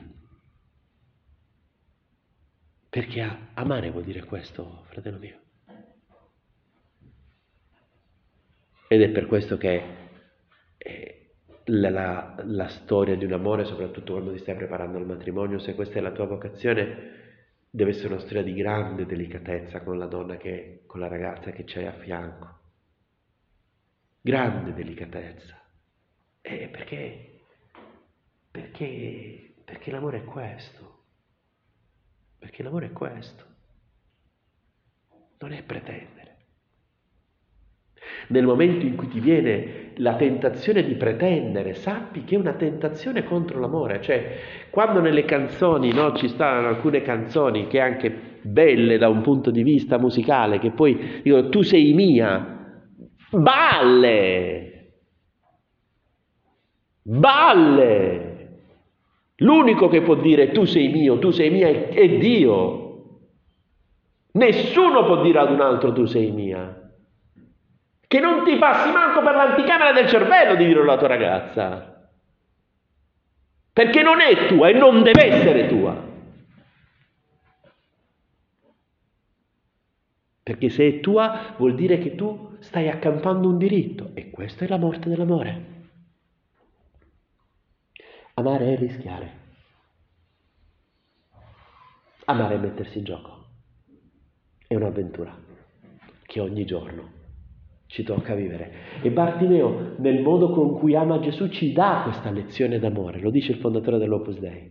Perché 2.90 3.38
amare 3.54 3.90
vuol 3.90 4.04
dire 4.04 4.24
questo, 4.24 4.84
fratello 4.90 5.16
mio. 5.16 5.38
Ed 8.88 9.00
è 9.00 9.08
per 9.08 9.24
questo 9.24 9.56
che 9.56 10.03
la, 11.64 11.90
la, 11.90 12.35
la, 12.44 12.68
storia 12.68 13.16
di 13.16 13.24
un 13.24 13.33
amore, 13.33 13.64
soprattutto 13.64 14.12
quando 14.12 14.33
ti 14.33 14.38
stai 14.38 14.57
preparando 14.57 14.98
al 14.98 15.07
matrimonio, 15.07 15.59
se 15.59 15.74
questa 15.74 15.98
è 15.98 16.03
la 16.03 16.12
tua 16.12 16.27
vocazione, 16.27 17.22
deve 17.70 17.90
essere 17.90 18.14
una 18.14 18.22
storia 18.22 18.42
di 18.42 18.55
grande 18.55 19.07
delicatezza 19.07 19.83
con 19.83 19.98
la 19.98 20.07
donna 20.07 20.37
che, 20.37 20.83
con 20.87 21.00
la 21.00 21.09
ragazza 21.09 21.50
che 21.50 21.64
c'hai 21.64 21.87
a 21.87 21.92
fianco. 21.92 22.59
Grande 24.20 24.74
delicatezza. 24.74 25.61
E 26.40 26.68
perché? 26.68 27.40
Perché, 28.50 29.55
perché 29.64 29.90
l'amore 29.90 30.18
è 30.18 30.24
questo. 30.24 31.03
Perché 32.38 32.62
l'amore 32.62 32.87
è 32.87 32.92
questo. 32.92 33.44
Non 35.38 35.53
è 35.53 35.62
pretendere. 35.62 36.37
Nel 38.29 38.44
momento 38.44 38.87
in 38.87 38.96
cui 38.96 39.09
ti 39.09 39.20
viene 39.20 39.84
la 39.96 40.14
tentazione 40.16 40.85
di 40.85 40.94
pretendere, 40.94 41.74
sappi 41.74 42.24
che 42.24 42.35
è 42.35 42.38
una 42.38 42.54
tentazione 42.54 43.24
contro 43.24 43.61
l'amore. 43.61 44.00
Cioè, 44.00 44.38
quando 44.70 45.00
nelle 45.00 45.24
canzoni, 45.24 45.92
no, 45.92 46.14
ci 46.14 46.28
stanno 46.28 46.68
alcune 46.68 47.02
canzoni 47.02 47.66
che 47.66 47.80
anche 47.80 48.38
belle 48.42 48.98
da 48.98 49.09
un 49.09 49.22
punto 49.22 49.50
di 49.50 49.62
vista 49.62 49.98
musicale, 49.98 50.59
che 50.59 50.70
poi 50.70 51.20
dicono 51.22 51.48
tu 51.48 51.62
sei 51.62 51.92
mia, 51.92 52.83
balle! 53.30 54.70
Balle! 57.02 58.33
L'unico 59.38 59.88
che 59.88 60.00
può 60.02 60.14
dire 60.14 60.50
tu 60.52 60.64
sei 60.64 60.88
mio, 60.88 61.18
tu 61.18 61.30
sei 61.30 61.50
mia 61.50 61.68
è, 61.68 61.88
è 61.88 62.18
Dio. 62.18 62.83
Nessuno 64.33 65.04
può 65.04 65.22
dire 65.22 65.38
ad 65.38 65.50
un 65.50 65.61
altro 65.61 65.92
tu 65.92 66.07
sei 66.07 66.30
mia 66.30 66.84
che 68.14 68.20
non 68.20 68.44
ti 68.44 68.57
passi 68.59 68.92
manco 68.92 69.22
per 69.22 69.35
l'anticamera 69.35 69.90
del 69.90 70.09
cervello 70.09 70.55
di 70.55 70.66
dire 70.66 70.81
alla 70.81 70.96
tua 70.96 71.09
ragazza. 71.09 72.09
Perché 73.72 74.03
non 74.03 74.20
è 74.20 74.46
tua 74.46 74.68
e 74.68 74.72
non 74.74 75.03
deve 75.03 75.24
essere 75.24 75.66
tua. 75.66 76.00
Perché 80.44 80.68
se 80.68 80.87
è 80.87 81.00
tua 81.00 81.55
vuol 81.57 81.74
dire 81.74 81.98
che 81.98 82.14
tu 82.14 82.57
stai 82.61 82.88
accampando 82.88 83.48
un 83.48 83.59
diritto 83.59 84.12
e 84.14 84.31
questa 84.31 84.64
è 84.64 84.68
la 84.68 84.79
morte 84.79 85.09
dell'amore. 85.09 85.64
Amare 88.35 88.74
è 88.74 88.77
rischiare. 88.77 89.38
Amare 92.27 92.55
è 92.55 92.59
mettersi 92.59 92.98
in 92.98 93.05
gioco. 93.05 93.46
È 94.68 94.77
un'avventura 94.77 95.37
che 96.27 96.38
ogni 96.38 96.64
giorno 96.64 97.13
ci 97.94 98.02
tocca 98.02 98.35
vivere. 98.35 98.72
E 99.02 99.11
Bartimeo, 99.12 99.94
nel 99.98 100.20
modo 100.20 100.50
con 100.50 100.74
cui 100.74 100.96
ama 100.96 101.20
Gesù, 101.20 101.46
ci 101.46 101.72
dà 101.72 102.00
questa 102.02 102.33
lezione 102.33 102.80
d'amore, 102.80 103.20
lo 103.20 103.30
dice 103.30 103.52
il 103.52 103.59
fondatore 103.59 103.98
dell'Opus 103.98 104.40
Dei. 104.40 104.68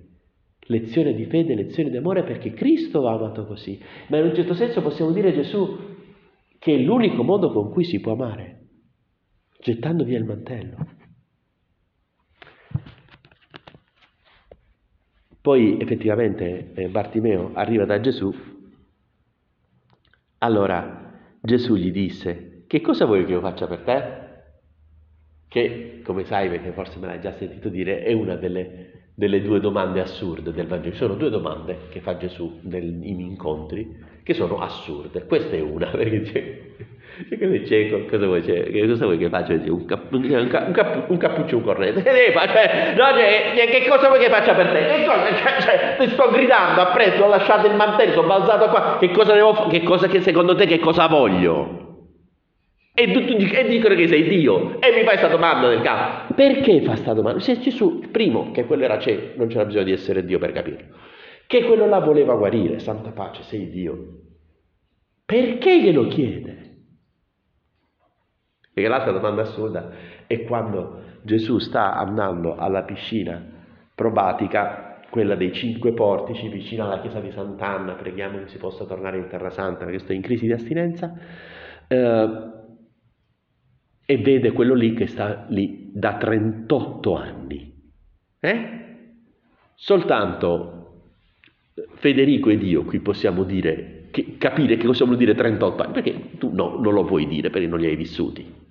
Lezione 0.68 1.14
di 1.14 1.24
fede, 1.26 1.56
lezione 1.56 1.90
di 1.90 1.96
amore 1.96 2.24
perché 2.24 2.52
Cristo 2.52 3.08
ha 3.08 3.14
amato 3.14 3.46
così. 3.46 3.82
Ma 4.10 4.18
in 4.18 4.26
un 4.26 4.36
certo 4.36 4.54
senso 4.54 4.82
possiamo 4.82 5.12
dire 5.12 5.32
Gesù 5.32 5.78
che 6.60 6.76
è 6.76 6.78
l'unico 6.78 7.24
modo 7.24 7.50
con 7.54 7.72
cui 7.72 7.86
si 7.86 8.02
può 8.02 8.12
amare, 8.12 8.68
gettando 9.62 10.04
via 10.04 10.18
il 10.18 10.26
mantello. 10.26 10.88
Poi 15.42 15.80
effettivamente 15.80 16.74
eh, 16.74 16.90
Bartimeo 16.90 17.52
arriva 17.54 17.86
da 17.86 18.02
Gesù, 18.02 18.34
allora 20.40 21.12
Gesù 21.42 21.76
gli 21.76 21.92
disse, 21.92 22.53
che 22.74 22.82
cosa 22.82 23.06
vuoi 23.06 23.24
che 23.24 23.34
io 23.34 23.40
faccia 23.40 23.68
per 23.68 23.80
te? 23.82 24.32
che, 25.54 26.02
come 26.04 26.26
sai, 26.26 26.50
perché 26.50 26.72
forse 26.72 26.98
me 26.98 27.06
l'hai 27.06 27.22
già 27.22 27.32
sentito 27.34 27.70
dire, 27.70 28.02
è 28.02 28.12
una 28.12 28.34
delle, 28.34 29.12
delle 29.14 29.40
due 29.40 29.60
domande 29.60 30.02
assurde 30.02 30.52
del 30.52 30.66
Vangelo. 30.66 30.96
Sono 30.96 31.14
due 31.14 31.30
domande 31.30 31.78
che 31.92 32.00
fa 32.00 32.18
Gesù 32.18 32.58
nel, 32.64 32.84
in 32.84 33.20
incontri 33.20 33.96
che 34.24 34.34
sono 34.34 34.58
assurde. 34.58 35.28
Questa 35.28 35.56
è 35.56 35.62
una, 35.62 35.92
perché 35.94 36.20
dice, 36.22 36.76
dice 37.30 37.66
cieco, 37.68 38.06
cosa 38.10 38.26
vuoi, 38.26 38.42
cioè, 38.42 38.88
cosa 38.88 39.06
vuoi 39.06 39.20
che 39.20 39.30
faccia? 39.30 39.54
Un, 39.54 39.86
cap, 39.86 40.12
un, 40.12 40.48
cap, 40.50 41.10
un, 41.12 41.18
cappuccio, 41.18 41.60
fare? 41.60 42.02
Cioè, 42.02 42.96
no, 42.98 43.06
cioè, 43.14 43.68
che 43.70 43.88
cosa 43.88 44.08
vuoi 44.08 44.20
che 44.20 44.32
faccia 44.32 44.56
per 44.56 44.72
te? 44.72 45.06
Cosa, 45.06 45.36
cioè, 45.36 45.62
cioè, 45.62 45.96
ti 46.00 46.10
sto 46.10 46.32
gridando 46.32 46.82
appresso, 46.82 47.26
ho 47.26 47.30
lasciato 47.30 47.68
il 47.68 47.76
mantello, 47.76 48.14
sono 48.14 48.28
balzato 48.28 48.70
qua, 48.70 48.98
che 49.00 49.12
cosa 49.12 49.36
devo 49.36 49.54
fare? 49.54 49.70
Che 49.70 49.84
cosa 49.84 50.08
che 50.08 50.22
secondo 50.22 50.56
te 50.56 50.66
che 50.66 50.80
cosa 50.80 51.06
voglio? 51.06 51.83
E, 52.96 53.04
e, 53.06 53.68
dicono 53.68 53.96
che 53.96 54.08
sei 54.08 54.28
Dio 54.28 54.80
e 54.80 54.92
mi 54.92 54.98
fai 54.98 55.18
questa 55.18 55.28
domanda 55.28 55.68
nel 55.68 55.82
capo. 55.82 56.34
Perché 56.36 56.82
fa 56.82 56.92
questa 56.92 57.14
domanda? 57.14 57.40
Se 57.40 57.60
Gesù, 57.60 58.02
primo, 58.12 58.52
che 58.52 58.66
quello 58.66 58.84
era 58.84 59.00
cieco, 59.00 59.38
non 59.38 59.48
c'era 59.48 59.66
bisogno 59.66 59.86
di 59.86 59.92
essere 59.94 60.24
Dio 60.24 60.38
per 60.38 60.52
capirlo, 60.52 60.96
che 61.48 61.64
quello 61.64 61.88
là 61.88 62.00
voleva 62.00 62.36
guarire, 62.36 62.78
santa 62.78 63.10
pace, 63.10 63.42
sei 63.44 63.70
Dio. 63.72 64.20
Perché 65.26 65.82
glielo 65.82 66.08
chiede? 66.08 66.62
Perché 68.72 68.90
l'altra 68.90 69.12
domanda 69.12 69.42
assurda 69.42 69.90
è 70.28 70.44
quando 70.44 71.02
Gesù 71.24 71.58
sta 71.58 71.96
andando 71.96 72.56
alla 72.56 72.84
piscina 72.84 73.44
probatica, 73.96 75.00
quella 75.10 75.36
dei 75.36 75.52
cinque 75.52 75.94
portici, 75.94 76.48
vicino 76.48 76.86
alla 76.86 77.00
chiesa 77.02 77.20
di 77.20 77.32
Sant'Anna, 77.32 77.94
preghiamo 77.94 78.40
che 78.40 78.48
si 78.48 78.58
possa 78.58 78.86
tornare 78.86 79.18
in 79.18 79.28
Terra 79.28 79.50
Santa 79.50 79.86
perché 79.86 80.00
sto 80.00 80.14
in 80.14 80.22
crisi 80.22 80.46
di 80.46 80.52
astinenza. 80.54 81.12
Eh, 81.88 82.62
e 84.06 84.18
vede 84.18 84.52
quello 84.52 84.74
lì 84.74 84.94
che 84.94 85.08
sta 85.08 85.46
lì 85.50 85.90
da 85.94 86.16
38 86.16 87.16
anni. 87.16 87.74
Eh? 88.40 88.82
Soltanto 89.76 90.80
Federico 91.96 92.50
ed 92.50 92.64
io 92.64 92.84
qui 92.84 93.00
possiamo 93.00 93.44
dire, 93.44 94.08
che, 94.12 94.38
capire 94.38 94.78
che 94.78 94.88
vuol 94.88 95.18
dire 95.18 95.34
38 95.34 95.84
anni, 95.84 95.94
perché 95.94 96.38
tu 96.38 96.52
no, 96.54 96.78
non 96.80 96.94
lo 96.94 97.06
puoi 97.06 97.28
dire 97.28 97.50
perché 97.50 97.68
non 97.68 97.80
li 97.80 97.88
hai 97.88 97.96
vissuti. 97.96 98.62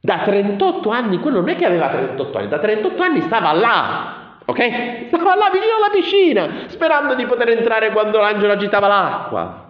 Da 0.00 0.22
38 0.24 0.90
anni, 0.90 1.18
quello 1.18 1.38
non 1.38 1.48
è 1.48 1.56
che 1.56 1.64
aveva 1.64 1.88
38 1.88 2.38
anni, 2.38 2.48
da 2.48 2.58
38 2.58 3.02
anni 3.02 3.20
stava 3.20 3.52
là, 3.52 4.38
ok? 4.44 5.06
Stava 5.06 5.36
là 5.36 5.50
vicino 5.52 5.76
alla 5.76 5.92
piscina, 5.92 6.68
sperando 6.68 7.14
di 7.14 7.24
poter 7.24 7.50
entrare 7.50 7.92
quando 7.92 8.18
l'angelo 8.18 8.52
agitava 8.52 8.88
l'acqua 8.88 9.61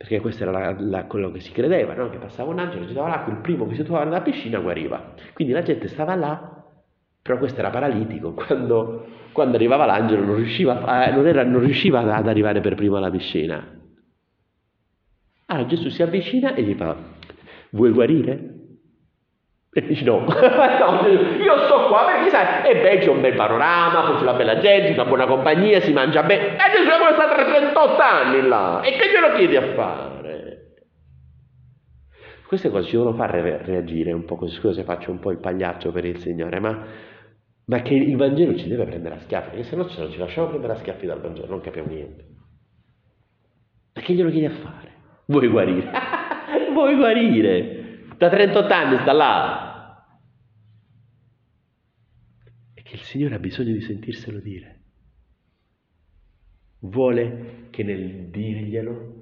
perché 0.00 0.18
questo 0.20 0.44
era 0.44 0.50
la, 0.50 0.74
la, 0.78 1.04
quello 1.04 1.30
che 1.30 1.40
si 1.40 1.52
credeva, 1.52 1.92
no? 1.92 2.08
che 2.08 2.16
passava 2.16 2.50
un 2.50 2.58
angelo, 2.58 2.86
girava 2.86 3.08
l'acqua, 3.08 3.34
il 3.34 3.40
primo 3.40 3.66
che 3.66 3.74
si 3.74 3.82
trovava 3.82 4.06
nella 4.06 4.22
piscina 4.22 4.58
guariva. 4.58 5.12
Quindi 5.34 5.52
la 5.52 5.60
gente 5.60 5.88
stava 5.88 6.14
là, 6.14 6.64
però 7.20 7.36
questo 7.36 7.58
era 7.58 7.68
paralitico, 7.68 8.32
quando, 8.32 9.04
quando 9.32 9.56
arrivava 9.56 9.84
l'angelo 9.84 10.24
non 10.24 10.36
riusciva, 10.36 10.80
a, 10.84 11.10
non, 11.10 11.26
era, 11.26 11.44
non 11.44 11.60
riusciva 11.60 12.00
ad 12.00 12.26
arrivare 12.26 12.62
per 12.62 12.76
primo 12.76 12.96
alla 12.96 13.10
piscina. 13.10 13.62
Allora 15.44 15.66
Gesù 15.66 15.90
si 15.90 16.02
avvicina 16.02 16.54
e 16.54 16.62
gli 16.62 16.72
fa, 16.72 16.96
vuoi 17.72 17.90
guarire? 17.90 18.59
E 19.72 19.86
dici 19.86 20.02
no. 20.02 20.18
no, 20.18 21.06
io 21.40 21.58
sto 21.66 21.86
qua 21.86 22.04
perché 22.06 22.30
sai, 22.30 22.68
e 22.68 22.80
beh 22.80 22.98
c'è 22.98 23.08
un 23.08 23.20
bel 23.20 23.34
panorama, 23.34 24.02
poi 24.02 24.16
c'è 24.16 24.22
una 24.22 24.32
bella 24.32 24.58
gente, 24.58 24.92
una 24.92 25.04
buona 25.04 25.26
compagnia, 25.26 25.80
si 25.80 25.92
mangia 25.92 26.24
bene. 26.24 26.56
E 26.56 26.70
Gesù 26.76 26.88
è 26.88 27.12
stato 27.12 27.34
38 27.34 28.02
anni 28.02 28.48
là, 28.48 28.80
e 28.80 28.96
che 28.96 29.10
glielo 29.10 29.32
chiedi 29.36 29.56
a 29.56 29.74
fare? 29.74 30.18
Queste 32.48 32.68
cose 32.68 32.88
ci 32.88 32.96
devono 32.96 33.14
fare 33.14 33.62
reagire 33.62 34.10
un 34.10 34.24
po' 34.24 34.34
così, 34.34 34.56
scusa 34.56 34.74
se 34.74 34.82
faccio 34.82 35.12
un 35.12 35.20
po' 35.20 35.30
il 35.30 35.38
pagliaccio 35.38 35.92
per 35.92 36.04
il 36.04 36.18
Signore, 36.18 36.58
ma, 36.58 36.84
ma 37.66 37.80
che 37.80 37.94
il 37.94 38.16
Vangelo 38.16 38.56
ci 38.56 38.66
deve 38.66 38.86
prendere 38.86 39.14
a 39.14 39.18
schiaffi, 39.20 39.50
perché 39.50 39.62
se 39.62 39.76
no 39.76 39.88
ci 39.88 40.18
lasciamo 40.18 40.48
prendere 40.48 40.72
a 40.72 40.76
schiaffi 40.76 41.06
dal 41.06 41.20
Vangelo, 41.20 41.46
non 41.46 41.60
capiamo 41.60 41.90
niente. 41.90 42.24
Ma 43.94 44.02
che 44.02 44.14
glielo 44.14 44.30
chiedi 44.30 44.46
a 44.46 44.50
fare? 44.50 44.92
Vuoi 45.26 45.46
guarire? 45.46 45.90
Vuoi 46.74 46.96
guarire? 46.96 47.79
Da 48.20 48.28
38 48.28 48.74
anni 48.74 48.98
sta 48.98 49.12
là. 49.12 50.04
E 52.74 52.82
che 52.82 52.96
il 52.96 53.00
Signore 53.00 53.36
ha 53.36 53.38
bisogno 53.38 53.72
di 53.72 53.80
sentirselo 53.80 54.40
dire. 54.40 54.80
Vuole 56.80 57.68
che 57.70 57.82
nel 57.82 58.28
dirglielo 58.28 59.14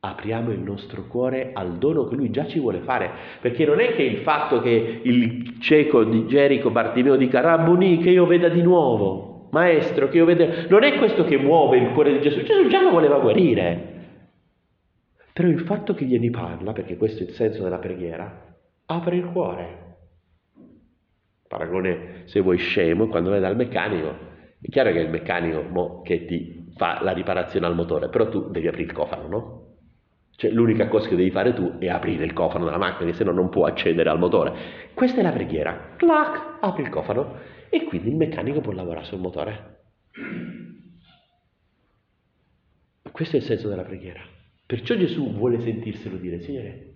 apriamo 0.00 0.50
il 0.50 0.60
nostro 0.60 1.06
cuore 1.06 1.52
al 1.54 1.78
dono 1.78 2.06
che 2.08 2.14
lui 2.14 2.30
già 2.30 2.46
ci 2.46 2.58
vuole 2.58 2.80
fare, 2.80 3.10
perché 3.40 3.64
non 3.64 3.80
è 3.80 3.94
che 3.94 4.02
il 4.02 4.18
fatto 4.18 4.60
che 4.60 5.00
il 5.02 5.58
cieco 5.58 6.04
di 6.04 6.26
Gerico 6.26 6.70
Bartimeo 6.70 7.16
dica 7.16 7.40
Rabboni 7.40 7.98
che 7.98 8.10
io 8.10 8.26
veda 8.26 8.50
di 8.50 8.60
nuovo, 8.60 9.48
maestro 9.52 10.10
che 10.10 10.18
io 10.18 10.26
veda, 10.26 10.66
non 10.68 10.82
è 10.82 10.98
questo 10.98 11.24
che 11.24 11.38
muove 11.38 11.78
il 11.78 11.92
cuore 11.92 12.12
di 12.12 12.20
Gesù, 12.20 12.42
Gesù 12.42 12.68
già 12.68 12.82
lo 12.82 12.90
voleva 12.90 13.18
guarire, 13.18 13.95
però 15.36 15.48
il 15.48 15.60
fatto 15.60 15.92
che 15.92 16.06
gliene 16.06 16.30
parla, 16.30 16.72
perché 16.72 16.96
questo 16.96 17.22
è 17.22 17.26
il 17.26 17.34
senso 17.34 17.62
della 17.62 17.76
preghiera, 17.76 18.56
apre 18.86 19.16
il 19.16 19.26
cuore. 19.26 19.96
Paragone, 21.46 22.22
se 22.24 22.40
vuoi 22.40 22.56
scemo, 22.56 23.08
quando 23.08 23.28
vai 23.28 23.40
dal 23.40 23.54
meccanico, 23.54 24.16
è 24.58 24.68
chiaro 24.70 24.92
che 24.92 25.00
è 25.00 25.02
il 25.02 25.10
meccanico 25.10 26.00
che 26.00 26.24
ti 26.24 26.72
fa 26.74 27.02
la 27.02 27.12
riparazione 27.12 27.66
al 27.66 27.74
motore, 27.74 28.08
però 28.08 28.30
tu 28.30 28.48
devi 28.48 28.66
aprire 28.66 28.88
il 28.88 28.94
cofano, 28.94 29.28
no? 29.28 29.66
Cioè 30.36 30.50
l'unica 30.52 30.88
cosa 30.88 31.06
che 31.06 31.16
devi 31.16 31.30
fare 31.30 31.52
tu 31.52 31.76
è 31.80 31.88
aprire 31.88 32.24
il 32.24 32.32
cofano 32.32 32.64
della 32.64 32.78
macchina, 32.78 33.12
se 33.12 33.22
no 33.22 33.32
non 33.32 33.50
può 33.50 33.66
accedere 33.66 34.08
al 34.08 34.18
motore. 34.18 34.54
Questa 34.94 35.20
è 35.20 35.22
la 35.22 35.32
preghiera. 35.32 35.96
Clac, 35.96 36.60
apri 36.60 36.82
il 36.82 36.88
cofano 36.88 37.34
e 37.68 37.84
quindi 37.84 38.08
il 38.08 38.16
meccanico 38.16 38.62
può 38.62 38.72
lavorare 38.72 39.04
sul 39.04 39.20
motore. 39.20 39.80
Questo 43.12 43.36
è 43.36 43.38
il 43.40 43.44
senso 43.44 43.68
della 43.68 43.84
preghiera. 43.84 44.35
Perciò 44.66 44.96
Gesù 44.96 45.32
vuole 45.32 45.60
sentirselo 45.60 46.16
dire, 46.16 46.40
Signore, 46.40 46.94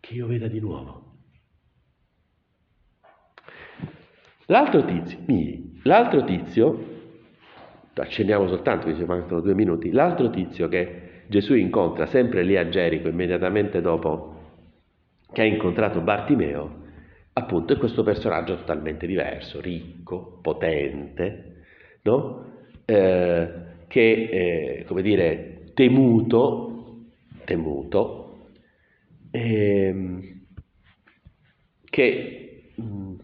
che 0.00 0.14
io 0.14 0.26
veda 0.26 0.48
di 0.48 0.60
nuovo. 0.60 1.04
L'altro 4.46 4.82
tizio, 4.84 5.18
l'altro 5.82 6.24
tizio, 6.24 6.94
accendiamo 7.92 8.48
soltanto, 8.48 8.94
ci 8.94 9.04
mancano 9.04 9.40
due 9.40 9.54
minuti, 9.54 9.90
l'altro 9.90 10.30
tizio 10.30 10.68
che 10.68 11.24
Gesù 11.26 11.54
incontra 11.54 12.06
sempre 12.06 12.42
lì 12.44 12.56
a 12.56 12.68
Gerico, 12.68 13.08
immediatamente 13.08 13.82
dopo 13.82 14.34
che 15.32 15.42
ha 15.42 15.44
incontrato 15.44 16.00
Bartimeo, 16.00 16.84
appunto 17.34 17.74
è 17.74 17.76
questo 17.76 18.02
personaggio 18.04 18.56
totalmente 18.56 19.06
diverso, 19.06 19.60
ricco, 19.60 20.38
potente, 20.40 21.64
no? 22.02 22.52
eh, 22.86 23.52
che, 23.88 24.00
eh, 24.00 24.84
come 24.86 25.02
dire, 25.02 25.72
temuto 25.74 26.75
temuto, 27.46 28.48
ehm, 29.30 30.20
che 31.88 32.72
mh, 32.74 32.82
mm, 32.82 33.14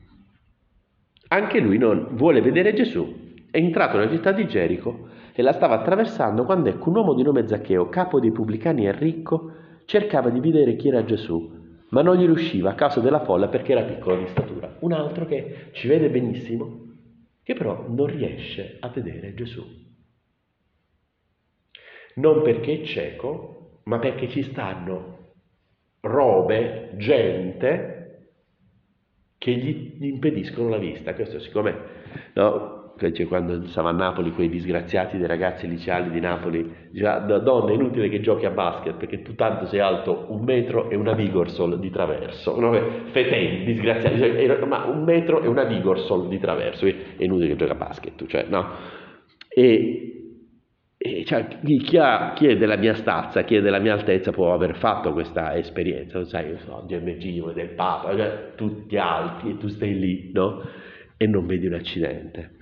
anche 1.28 1.61
lui 1.61 1.76
non 1.76 2.08
vuole 2.12 2.40
vedere 2.40 2.72
Gesù. 2.72 3.20
È 3.50 3.58
entrato 3.58 3.98
nella 3.98 4.11
città 4.11 4.32
di 4.32 4.46
Gerico 4.46 5.08
e 5.35 5.42
la 5.42 5.52
stava 5.52 5.78
attraversando 5.78 6.44
quando 6.44 6.70
ecco 6.70 6.88
un 6.88 6.96
uomo 6.96 7.14
di 7.14 7.22
nome 7.22 7.46
Zaccheo, 7.46 7.88
capo 7.88 8.20
dei 8.20 8.32
pubblicani 8.32 8.87
e 8.87 8.92
ricco, 8.92 9.52
cercava 9.85 10.30
di 10.30 10.40
vedere 10.40 10.76
chi 10.76 10.88
era 10.88 11.04
Gesù, 11.04 11.61
ma 11.90 12.02
non 12.02 12.16
gli 12.16 12.24
riusciva 12.24 12.70
a 12.70 12.74
causa 12.74 13.00
della 13.00 13.24
folla 13.24 13.48
perché 13.48 13.72
era 13.72 13.82
piccolo 13.82 14.16
di 14.16 14.26
statura. 14.26 14.76
Un 14.80 14.92
altro 14.92 15.26
che 15.26 15.70
ci 15.72 15.88
vede 15.88 16.08
benissimo, 16.08 16.80
che 17.42 17.54
però 17.54 17.87
non 17.88 18.06
riesce 18.06 18.76
a 18.80 18.88
vedere 18.88 19.35
Gesù. 19.35 19.62
Non 22.14 22.42
perché 22.42 22.80
è 22.80 22.85
cieco, 22.85 23.52
ma 23.85 23.99
perché 23.99 24.29
ci 24.29 24.42
stanno 24.42 25.18
robe, 26.01 26.92
gente 26.97 27.99
che 29.38 29.53
gli 29.53 30.05
impediscono 30.07 30.68
la 30.68 30.79
vista. 30.79 31.14
Questo 31.14 31.40
siccome, 31.40 31.77
no, 32.35 32.95
quando 33.27 33.66
stava 33.66 33.88
a 33.88 33.92
Napoli 33.92 34.31
quei 34.31 34.49
disgraziati 34.49 35.16
dei 35.16 35.27
ragazzi 35.27 35.68
liceali 35.68 36.11
di 36.11 36.21
Napoli, 36.21 36.73
diceva, 36.90 37.18
donna 37.18 37.73
è 37.73 37.75
inutile 37.75 38.09
che 38.09 38.21
giochi 38.21 38.47
a 38.47 38.51
basket 38.51 38.95
perché 38.95 39.23
tu 39.23 39.35
tanto 39.35 39.66
sei 39.66 39.81
alto 39.81 40.27
un 40.29 40.45
metro 40.45 40.90
e 40.90 40.97
una 40.97 41.12
Vigorsol 41.14 41.81
di 41.81 41.90
traverso, 41.90 42.59
no? 42.61 42.73
fetenti, 43.11 43.64
disgraziati, 43.64 44.64
ma 44.66 44.85
un 44.85 45.03
metro 45.03 45.42
e 45.42 45.49
una 45.49 45.64
Vigorsol 45.64 46.29
di 46.29 46.38
traverso, 46.38 46.87
è 46.87 46.95
inutile 47.18 47.49
che 47.49 47.57
giochi 47.57 47.73
a 47.73 47.77
basket, 47.77 48.27
cioè, 48.27 48.47
no? 48.49 48.68
E 49.49 50.21
cioè, 51.25 51.61
chi, 51.62 51.97
ha, 51.99 52.33
chi, 52.35 52.47
è 52.47 52.57
della 52.57 52.77
mia 52.77 52.95
stazza, 52.95 53.45
chi 53.45 53.57
è 53.57 53.61
della 53.61 53.79
mia 53.79 53.95
altezza 53.95 54.31
può 54.31 54.53
aver 54.53 54.77
fatto 54.77 55.12
questa 55.12 55.57
esperienza, 55.57 56.25
sai, 56.25 56.51
io 56.51 56.59
so, 56.59 56.85
DMG, 56.87 57.53
del 57.53 57.71
Papa, 57.71 58.17
cioè, 58.17 58.53
tutti 58.55 58.97
alti 58.97 59.51
e 59.51 59.59
tu 59.59 59.69
stai 59.69 59.99
lì, 59.99 60.31
no? 60.33 60.62
E 61.17 61.27
non 61.27 61.47
vedi 61.47 61.67
un 61.67 61.75
accidente. 61.75 62.57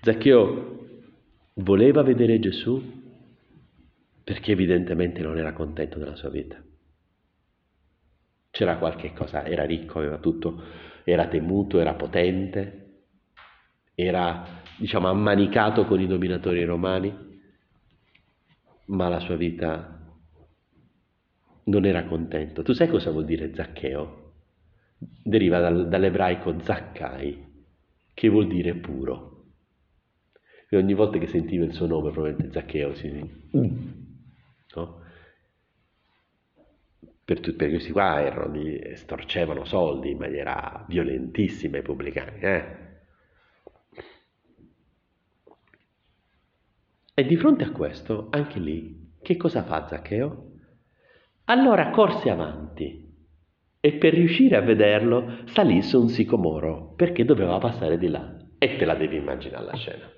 Zaccheo 0.00 0.76
voleva 1.54 2.02
vedere 2.02 2.38
Gesù 2.38 2.96
perché 4.22 4.52
evidentemente 4.52 5.22
non 5.22 5.38
era 5.38 5.52
contento 5.52 5.98
della 5.98 6.14
sua 6.14 6.28
vita. 6.28 6.62
C'era 8.50 8.76
qualche 8.76 9.12
cosa, 9.12 9.44
era 9.44 9.64
ricco, 9.64 9.98
aveva 9.98 10.18
tutto, 10.18 10.62
era 11.04 11.26
temuto, 11.28 11.80
era 11.80 11.94
potente, 11.94 13.04
era, 13.94 14.62
diciamo, 14.78 15.08
ammanicato 15.08 15.84
con 15.84 16.00
i 16.00 16.06
dominatori 16.06 16.64
romani, 16.64 17.26
ma 18.86 19.08
la 19.08 19.20
sua 19.20 19.36
vita 19.36 19.98
non 21.64 21.84
era 21.84 22.04
contento. 22.04 22.62
Tu 22.62 22.72
sai 22.72 22.88
cosa 22.88 23.10
vuol 23.10 23.24
dire 23.24 23.52
Zaccheo? 23.54 24.32
Deriva 25.22 25.60
dal, 25.60 25.88
dall'ebraico 25.88 26.58
Zaccai, 26.60 27.46
che 28.14 28.28
vuol 28.28 28.46
dire 28.46 28.74
puro. 28.74 29.36
E 30.70 30.76
ogni 30.76 30.94
volta 30.94 31.18
che 31.18 31.26
sentiva 31.26 31.64
il 31.64 31.72
suo 31.72 31.86
nome, 31.86 32.10
probabilmente 32.10 32.52
Zaccheo, 32.52 32.94
si... 32.94 33.10
No? 34.74 35.06
Per, 37.24 37.40
per 37.40 37.68
questi 37.68 37.90
qua 37.90 38.22
erano, 38.22 38.54
storcevano 38.94 39.64
soldi 39.64 40.10
in 40.10 40.18
maniera 40.18 40.84
violentissima 40.88 41.78
i 41.78 41.82
pubblicani. 41.82 42.40
Eh? 42.40 42.87
E 47.18 47.24
di 47.24 47.34
fronte 47.34 47.64
a 47.64 47.72
questo, 47.72 48.28
anche 48.30 48.60
lì, 48.60 49.16
che 49.20 49.36
cosa 49.36 49.64
fa 49.64 49.88
Zaccheo? 49.88 50.52
Allora 51.46 51.90
corse 51.90 52.30
avanti 52.30 53.12
e 53.80 53.92
per 53.94 54.14
riuscire 54.14 54.54
a 54.54 54.60
vederlo 54.60 55.38
salì 55.46 55.82
su 55.82 56.00
un 56.00 56.10
sicomoro 56.10 56.94
perché 56.94 57.24
doveva 57.24 57.58
passare 57.58 57.98
di 57.98 58.06
là. 58.06 58.36
E 58.56 58.76
te 58.76 58.84
la 58.84 58.94
devi 58.94 59.16
immaginare 59.16 59.64
la 59.64 59.74
scena. 59.74 60.08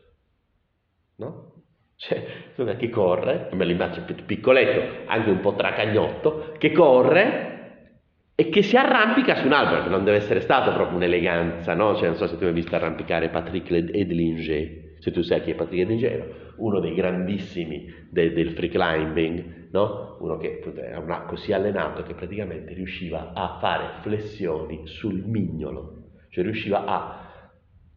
No? 1.17 1.63
Cioè, 1.97 2.77
che 2.77 2.91
corre, 2.91 3.49
me 3.55 3.65
lo 3.65 3.71
immagino 3.71 4.05
piccoletto, 4.27 5.11
anche 5.11 5.31
un 5.31 5.41
po' 5.41 5.55
tracagnotto, 5.55 6.55
che 6.59 6.71
corre 6.71 7.95
e 8.35 8.51
che 8.51 8.61
si 8.61 8.77
arrampica 8.77 9.37
su 9.37 9.47
un 9.47 9.55
albero, 9.55 9.85
che 9.85 9.89
non 9.89 10.05
deve 10.05 10.19
essere 10.19 10.41
stato 10.41 10.71
proprio 10.75 10.99
un'eleganza, 10.99 11.73
no? 11.73 11.97
Cioè, 11.97 12.09
non 12.09 12.17
so 12.17 12.27
se 12.27 12.37
tu 12.37 12.45
hai 12.45 12.53
visto 12.53 12.77
arrampicare 12.77 13.31
Patrick 13.31 13.71
Edlinger, 13.71 14.90
se 15.01 15.11
tu 15.11 15.23
sai 15.23 15.43
chi 15.43 15.51
è 15.51 15.55
Patrick 15.55 15.83
Edlinger, 15.83 16.55
uno 16.57 16.79
dei 16.79 16.95
grandissimi 16.95 17.93
de, 18.11 18.33
del 18.33 18.53
free 18.53 18.69
climbing, 18.69 19.69
no? 19.73 20.19
uno 20.21 20.37
che 20.37 20.63
era 20.77 20.99
una, 20.99 21.23
così 21.23 21.53
allenato 21.53 22.03
che 22.03 22.15
praticamente 22.15 22.75
riusciva 22.75 23.33
a 23.33 23.59
fare 23.59 24.01
flessioni 24.03 24.83
sul 24.85 25.23
mignolo, 25.25 26.11
cioè 26.29 26.45
riusciva 26.45 26.85
a 26.85 27.29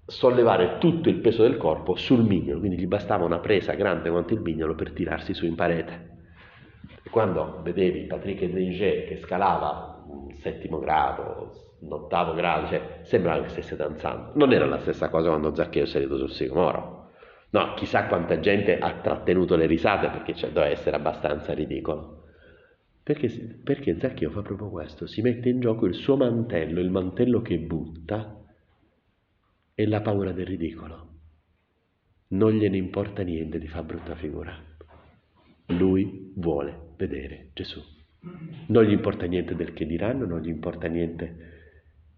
sollevare 0.05 0.77
tutto 0.79 1.09
il 1.09 1.17
peso 1.17 1.43
del 1.43 1.57
corpo 1.57 1.95
sul 1.95 2.23
mignolo, 2.23 2.59
quindi 2.59 2.77
gli 2.77 2.87
bastava 2.87 3.25
una 3.25 3.39
presa 3.39 3.73
grande 3.73 4.09
quanto 4.09 4.33
il 4.33 4.41
mignolo 4.41 4.73
per 4.73 4.91
tirarsi 4.91 5.33
su 5.33 5.45
in 5.45 5.55
parete. 5.55 6.11
E 7.03 7.09
quando 7.09 7.61
vedevi 7.63 8.05
Patrick 8.05 8.43
Edlinger 8.43 9.05
che 9.07 9.17
scalava 9.17 10.05
un 10.07 10.33
settimo 10.35 10.79
grado, 10.79 11.51
un 11.83 11.91
ottavo 11.91 12.33
grado, 12.33 12.67
cioè 12.67 12.99
sembrava 13.03 13.43
che 13.43 13.49
stesse 13.49 13.75
danzando. 13.75 14.31
Non 14.35 14.53
era 14.53 14.65
la 14.65 14.79
stessa 14.79 15.09
cosa 15.09 15.29
quando 15.29 15.53
Zaccheo 15.53 15.83
è 15.83 15.85
salito 15.85 16.17
sul 16.17 16.31
sicomoro. 16.31 17.11
No, 17.51 17.73
chissà 17.75 18.07
quanta 18.07 18.39
gente 18.39 18.79
ha 18.79 18.99
trattenuto 19.01 19.55
le 19.55 19.67
risate 19.67 20.09
perché 20.09 20.33
cioè, 20.33 20.51
doveva 20.51 20.71
essere 20.71 20.95
abbastanza 20.95 21.53
ridicolo. 21.53 22.23
Perché, 23.03 23.59
perché 23.63 23.99
Zaccheo 23.99 24.31
fa 24.31 24.41
proprio 24.41 24.69
questo, 24.69 25.05
si 25.05 25.21
mette 25.21 25.49
in 25.49 25.59
gioco 25.59 25.85
il 25.85 25.93
suo 25.93 26.15
mantello, 26.15 26.79
il 26.79 26.89
mantello 26.89 27.41
che 27.41 27.59
butta 27.59 28.41
e 29.75 29.87
la 29.87 30.01
paura 30.01 30.31
del 30.31 30.45
ridicolo. 30.45 31.09
Non 32.29 32.53
gliene 32.53 32.77
importa 32.77 33.21
niente 33.21 33.59
di 33.59 33.67
fare 33.67 33.83
brutta 33.83 34.15
figura. 34.15 34.57
Lui 35.67 36.31
vuole 36.35 36.93
vedere 36.97 37.49
Gesù. 37.53 37.81
Non 38.67 38.83
gli 38.83 38.91
importa 38.91 39.25
niente 39.25 39.53
del 39.55 39.73
che 39.73 39.85
diranno, 39.85 40.25
non 40.25 40.41
gli 40.41 40.47
importa 40.47 40.87
niente 40.87 41.52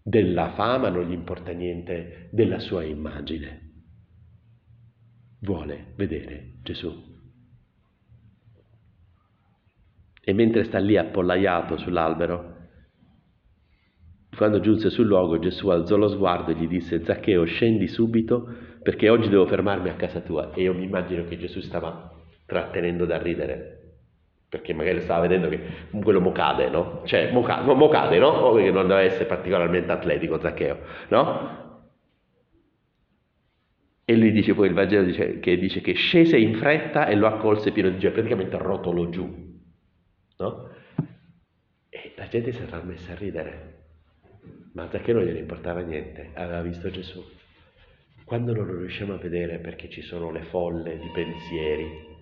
della 0.08 0.52
fama, 0.52 0.88
non 0.88 1.08
gli 1.08 1.12
importa 1.12 1.50
niente 1.50 2.28
della 2.30 2.60
sua 2.60 2.84
immagine 2.84 3.72
vuole 5.40 5.94
vedere 5.96 6.58
Gesù. 6.62 6.94
E 10.22 10.32
mentre 10.32 10.62
sta 10.62 10.78
lì 10.78 10.96
appollaiato 10.96 11.76
sull'albero, 11.76 12.54
quando 14.36 14.60
giunse 14.60 14.90
sul 14.90 15.06
luogo 15.06 15.40
Gesù 15.40 15.68
alzò 15.70 15.96
lo 15.96 16.08
sguardo 16.08 16.52
e 16.52 16.54
gli 16.54 16.68
disse 16.68 17.02
Zaccheo 17.02 17.44
scendi 17.44 17.88
subito 17.88 18.46
perché 18.82 19.08
oggi 19.08 19.28
devo 19.28 19.46
fermarmi 19.46 19.88
a 19.88 19.96
casa 19.96 20.20
tua. 20.20 20.52
E 20.52 20.62
io 20.62 20.72
mi 20.72 20.84
immagino 20.84 21.24
che 21.24 21.36
Gesù 21.36 21.60
stava 21.60 22.12
trattenendo 22.44 23.06
da 23.06 23.20
ridere 23.20 23.75
perché 24.56 24.72
magari 24.72 25.00
stava 25.02 25.20
vedendo 25.20 25.48
che 25.48 25.60
quello 26.02 26.20
mo 26.20 26.32
cade, 26.32 26.68
no? 26.70 27.02
Cioè, 27.04 27.30
mo 27.30 27.42
cade, 27.42 27.74
mo 27.74 27.88
cade 27.88 28.18
no? 28.18 28.52
Perché 28.52 28.70
non 28.70 28.88
deve 28.88 29.02
essere 29.02 29.26
particolarmente 29.26 29.92
atletico 29.92 30.40
Zaccheo, 30.40 30.78
no? 31.08 31.64
E 34.04 34.16
lui 34.16 34.32
dice 34.32 34.54
poi, 34.54 34.68
il 34.68 34.74
Vangelo 34.74 35.04
dice 35.04 35.40
che, 35.40 35.58
dice 35.58 35.80
che 35.80 35.94
scese 35.94 36.38
in 36.38 36.54
fretta 36.54 37.06
e 37.06 37.16
lo 37.16 37.26
accolse 37.26 37.72
pieno 37.72 37.90
di 37.90 37.98
gioia, 37.98 38.14
praticamente 38.14 38.56
rotolo 38.56 39.08
giù. 39.08 39.54
No? 40.38 40.70
E 41.88 42.12
la 42.14 42.28
gente 42.28 42.52
si 42.52 42.62
era 42.62 42.82
messa 42.82 43.12
a 43.12 43.16
ridere, 43.16 43.74
ma 44.74 44.88
Zaccheo 44.88 45.16
non 45.16 45.24
gliene 45.24 45.40
importava 45.40 45.80
niente, 45.80 46.30
aveva 46.34 46.62
visto 46.62 46.88
Gesù. 46.88 47.22
Quando 48.24 48.54
non 48.54 48.66
lo 48.66 48.78
riusciamo 48.78 49.14
a 49.14 49.18
vedere 49.18 49.58
perché 49.58 49.88
ci 49.88 50.02
sono 50.02 50.30
le 50.30 50.42
folle 50.42 50.98
di 50.98 51.08
pensieri, 51.12 52.15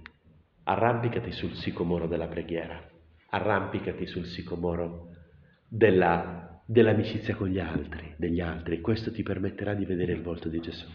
arrampicati 0.65 1.33
sul 1.33 1.55
sicomoro 1.55 2.07
della 2.07 2.27
preghiera, 2.27 2.83
arrampicati 3.31 4.07
sul 4.07 4.27
sicomoro 4.27 5.09
della, 5.69 6.63
dell'amicizia 6.67 7.35
con 7.35 7.49
gli 7.49 7.59
altri, 7.59 8.15
degli 8.17 8.41
altri. 8.41 8.81
Questo 8.81 9.13
ti 9.13 9.23
permetterà 9.23 9.75
di 9.75 9.85
vedere 9.85 10.13
il 10.13 10.23
volto 10.23 10.49
di 10.49 10.61
Gesù 10.61 10.87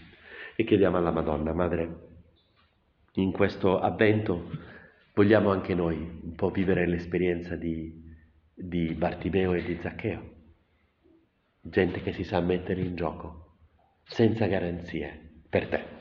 e 0.55 0.63
chiediamo 0.63 0.97
alla 0.97 1.11
Madonna, 1.11 1.53
Madre, 1.53 2.07
in 3.13 3.31
questo 3.31 3.79
avvento 3.79 4.49
vogliamo 5.13 5.51
anche 5.51 5.73
noi 5.73 6.19
un 6.21 6.35
po' 6.35 6.49
vivere 6.49 6.85
l'esperienza 6.87 7.55
di, 7.55 7.93
di 8.53 8.93
Bartimeo 8.93 9.53
e 9.53 9.63
di 9.63 9.79
Zaccheo, 9.81 10.21
gente 11.61 12.01
che 12.01 12.13
si 12.13 12.23
sa 12.23 12.39
mettere 12.39 12.81
in 12.81 12.95
gioco, 12.95 13.57
senza 14.03 14.47
garanzie, 14.47 15.43
per 15.49 15.67
te. 15.67 15.98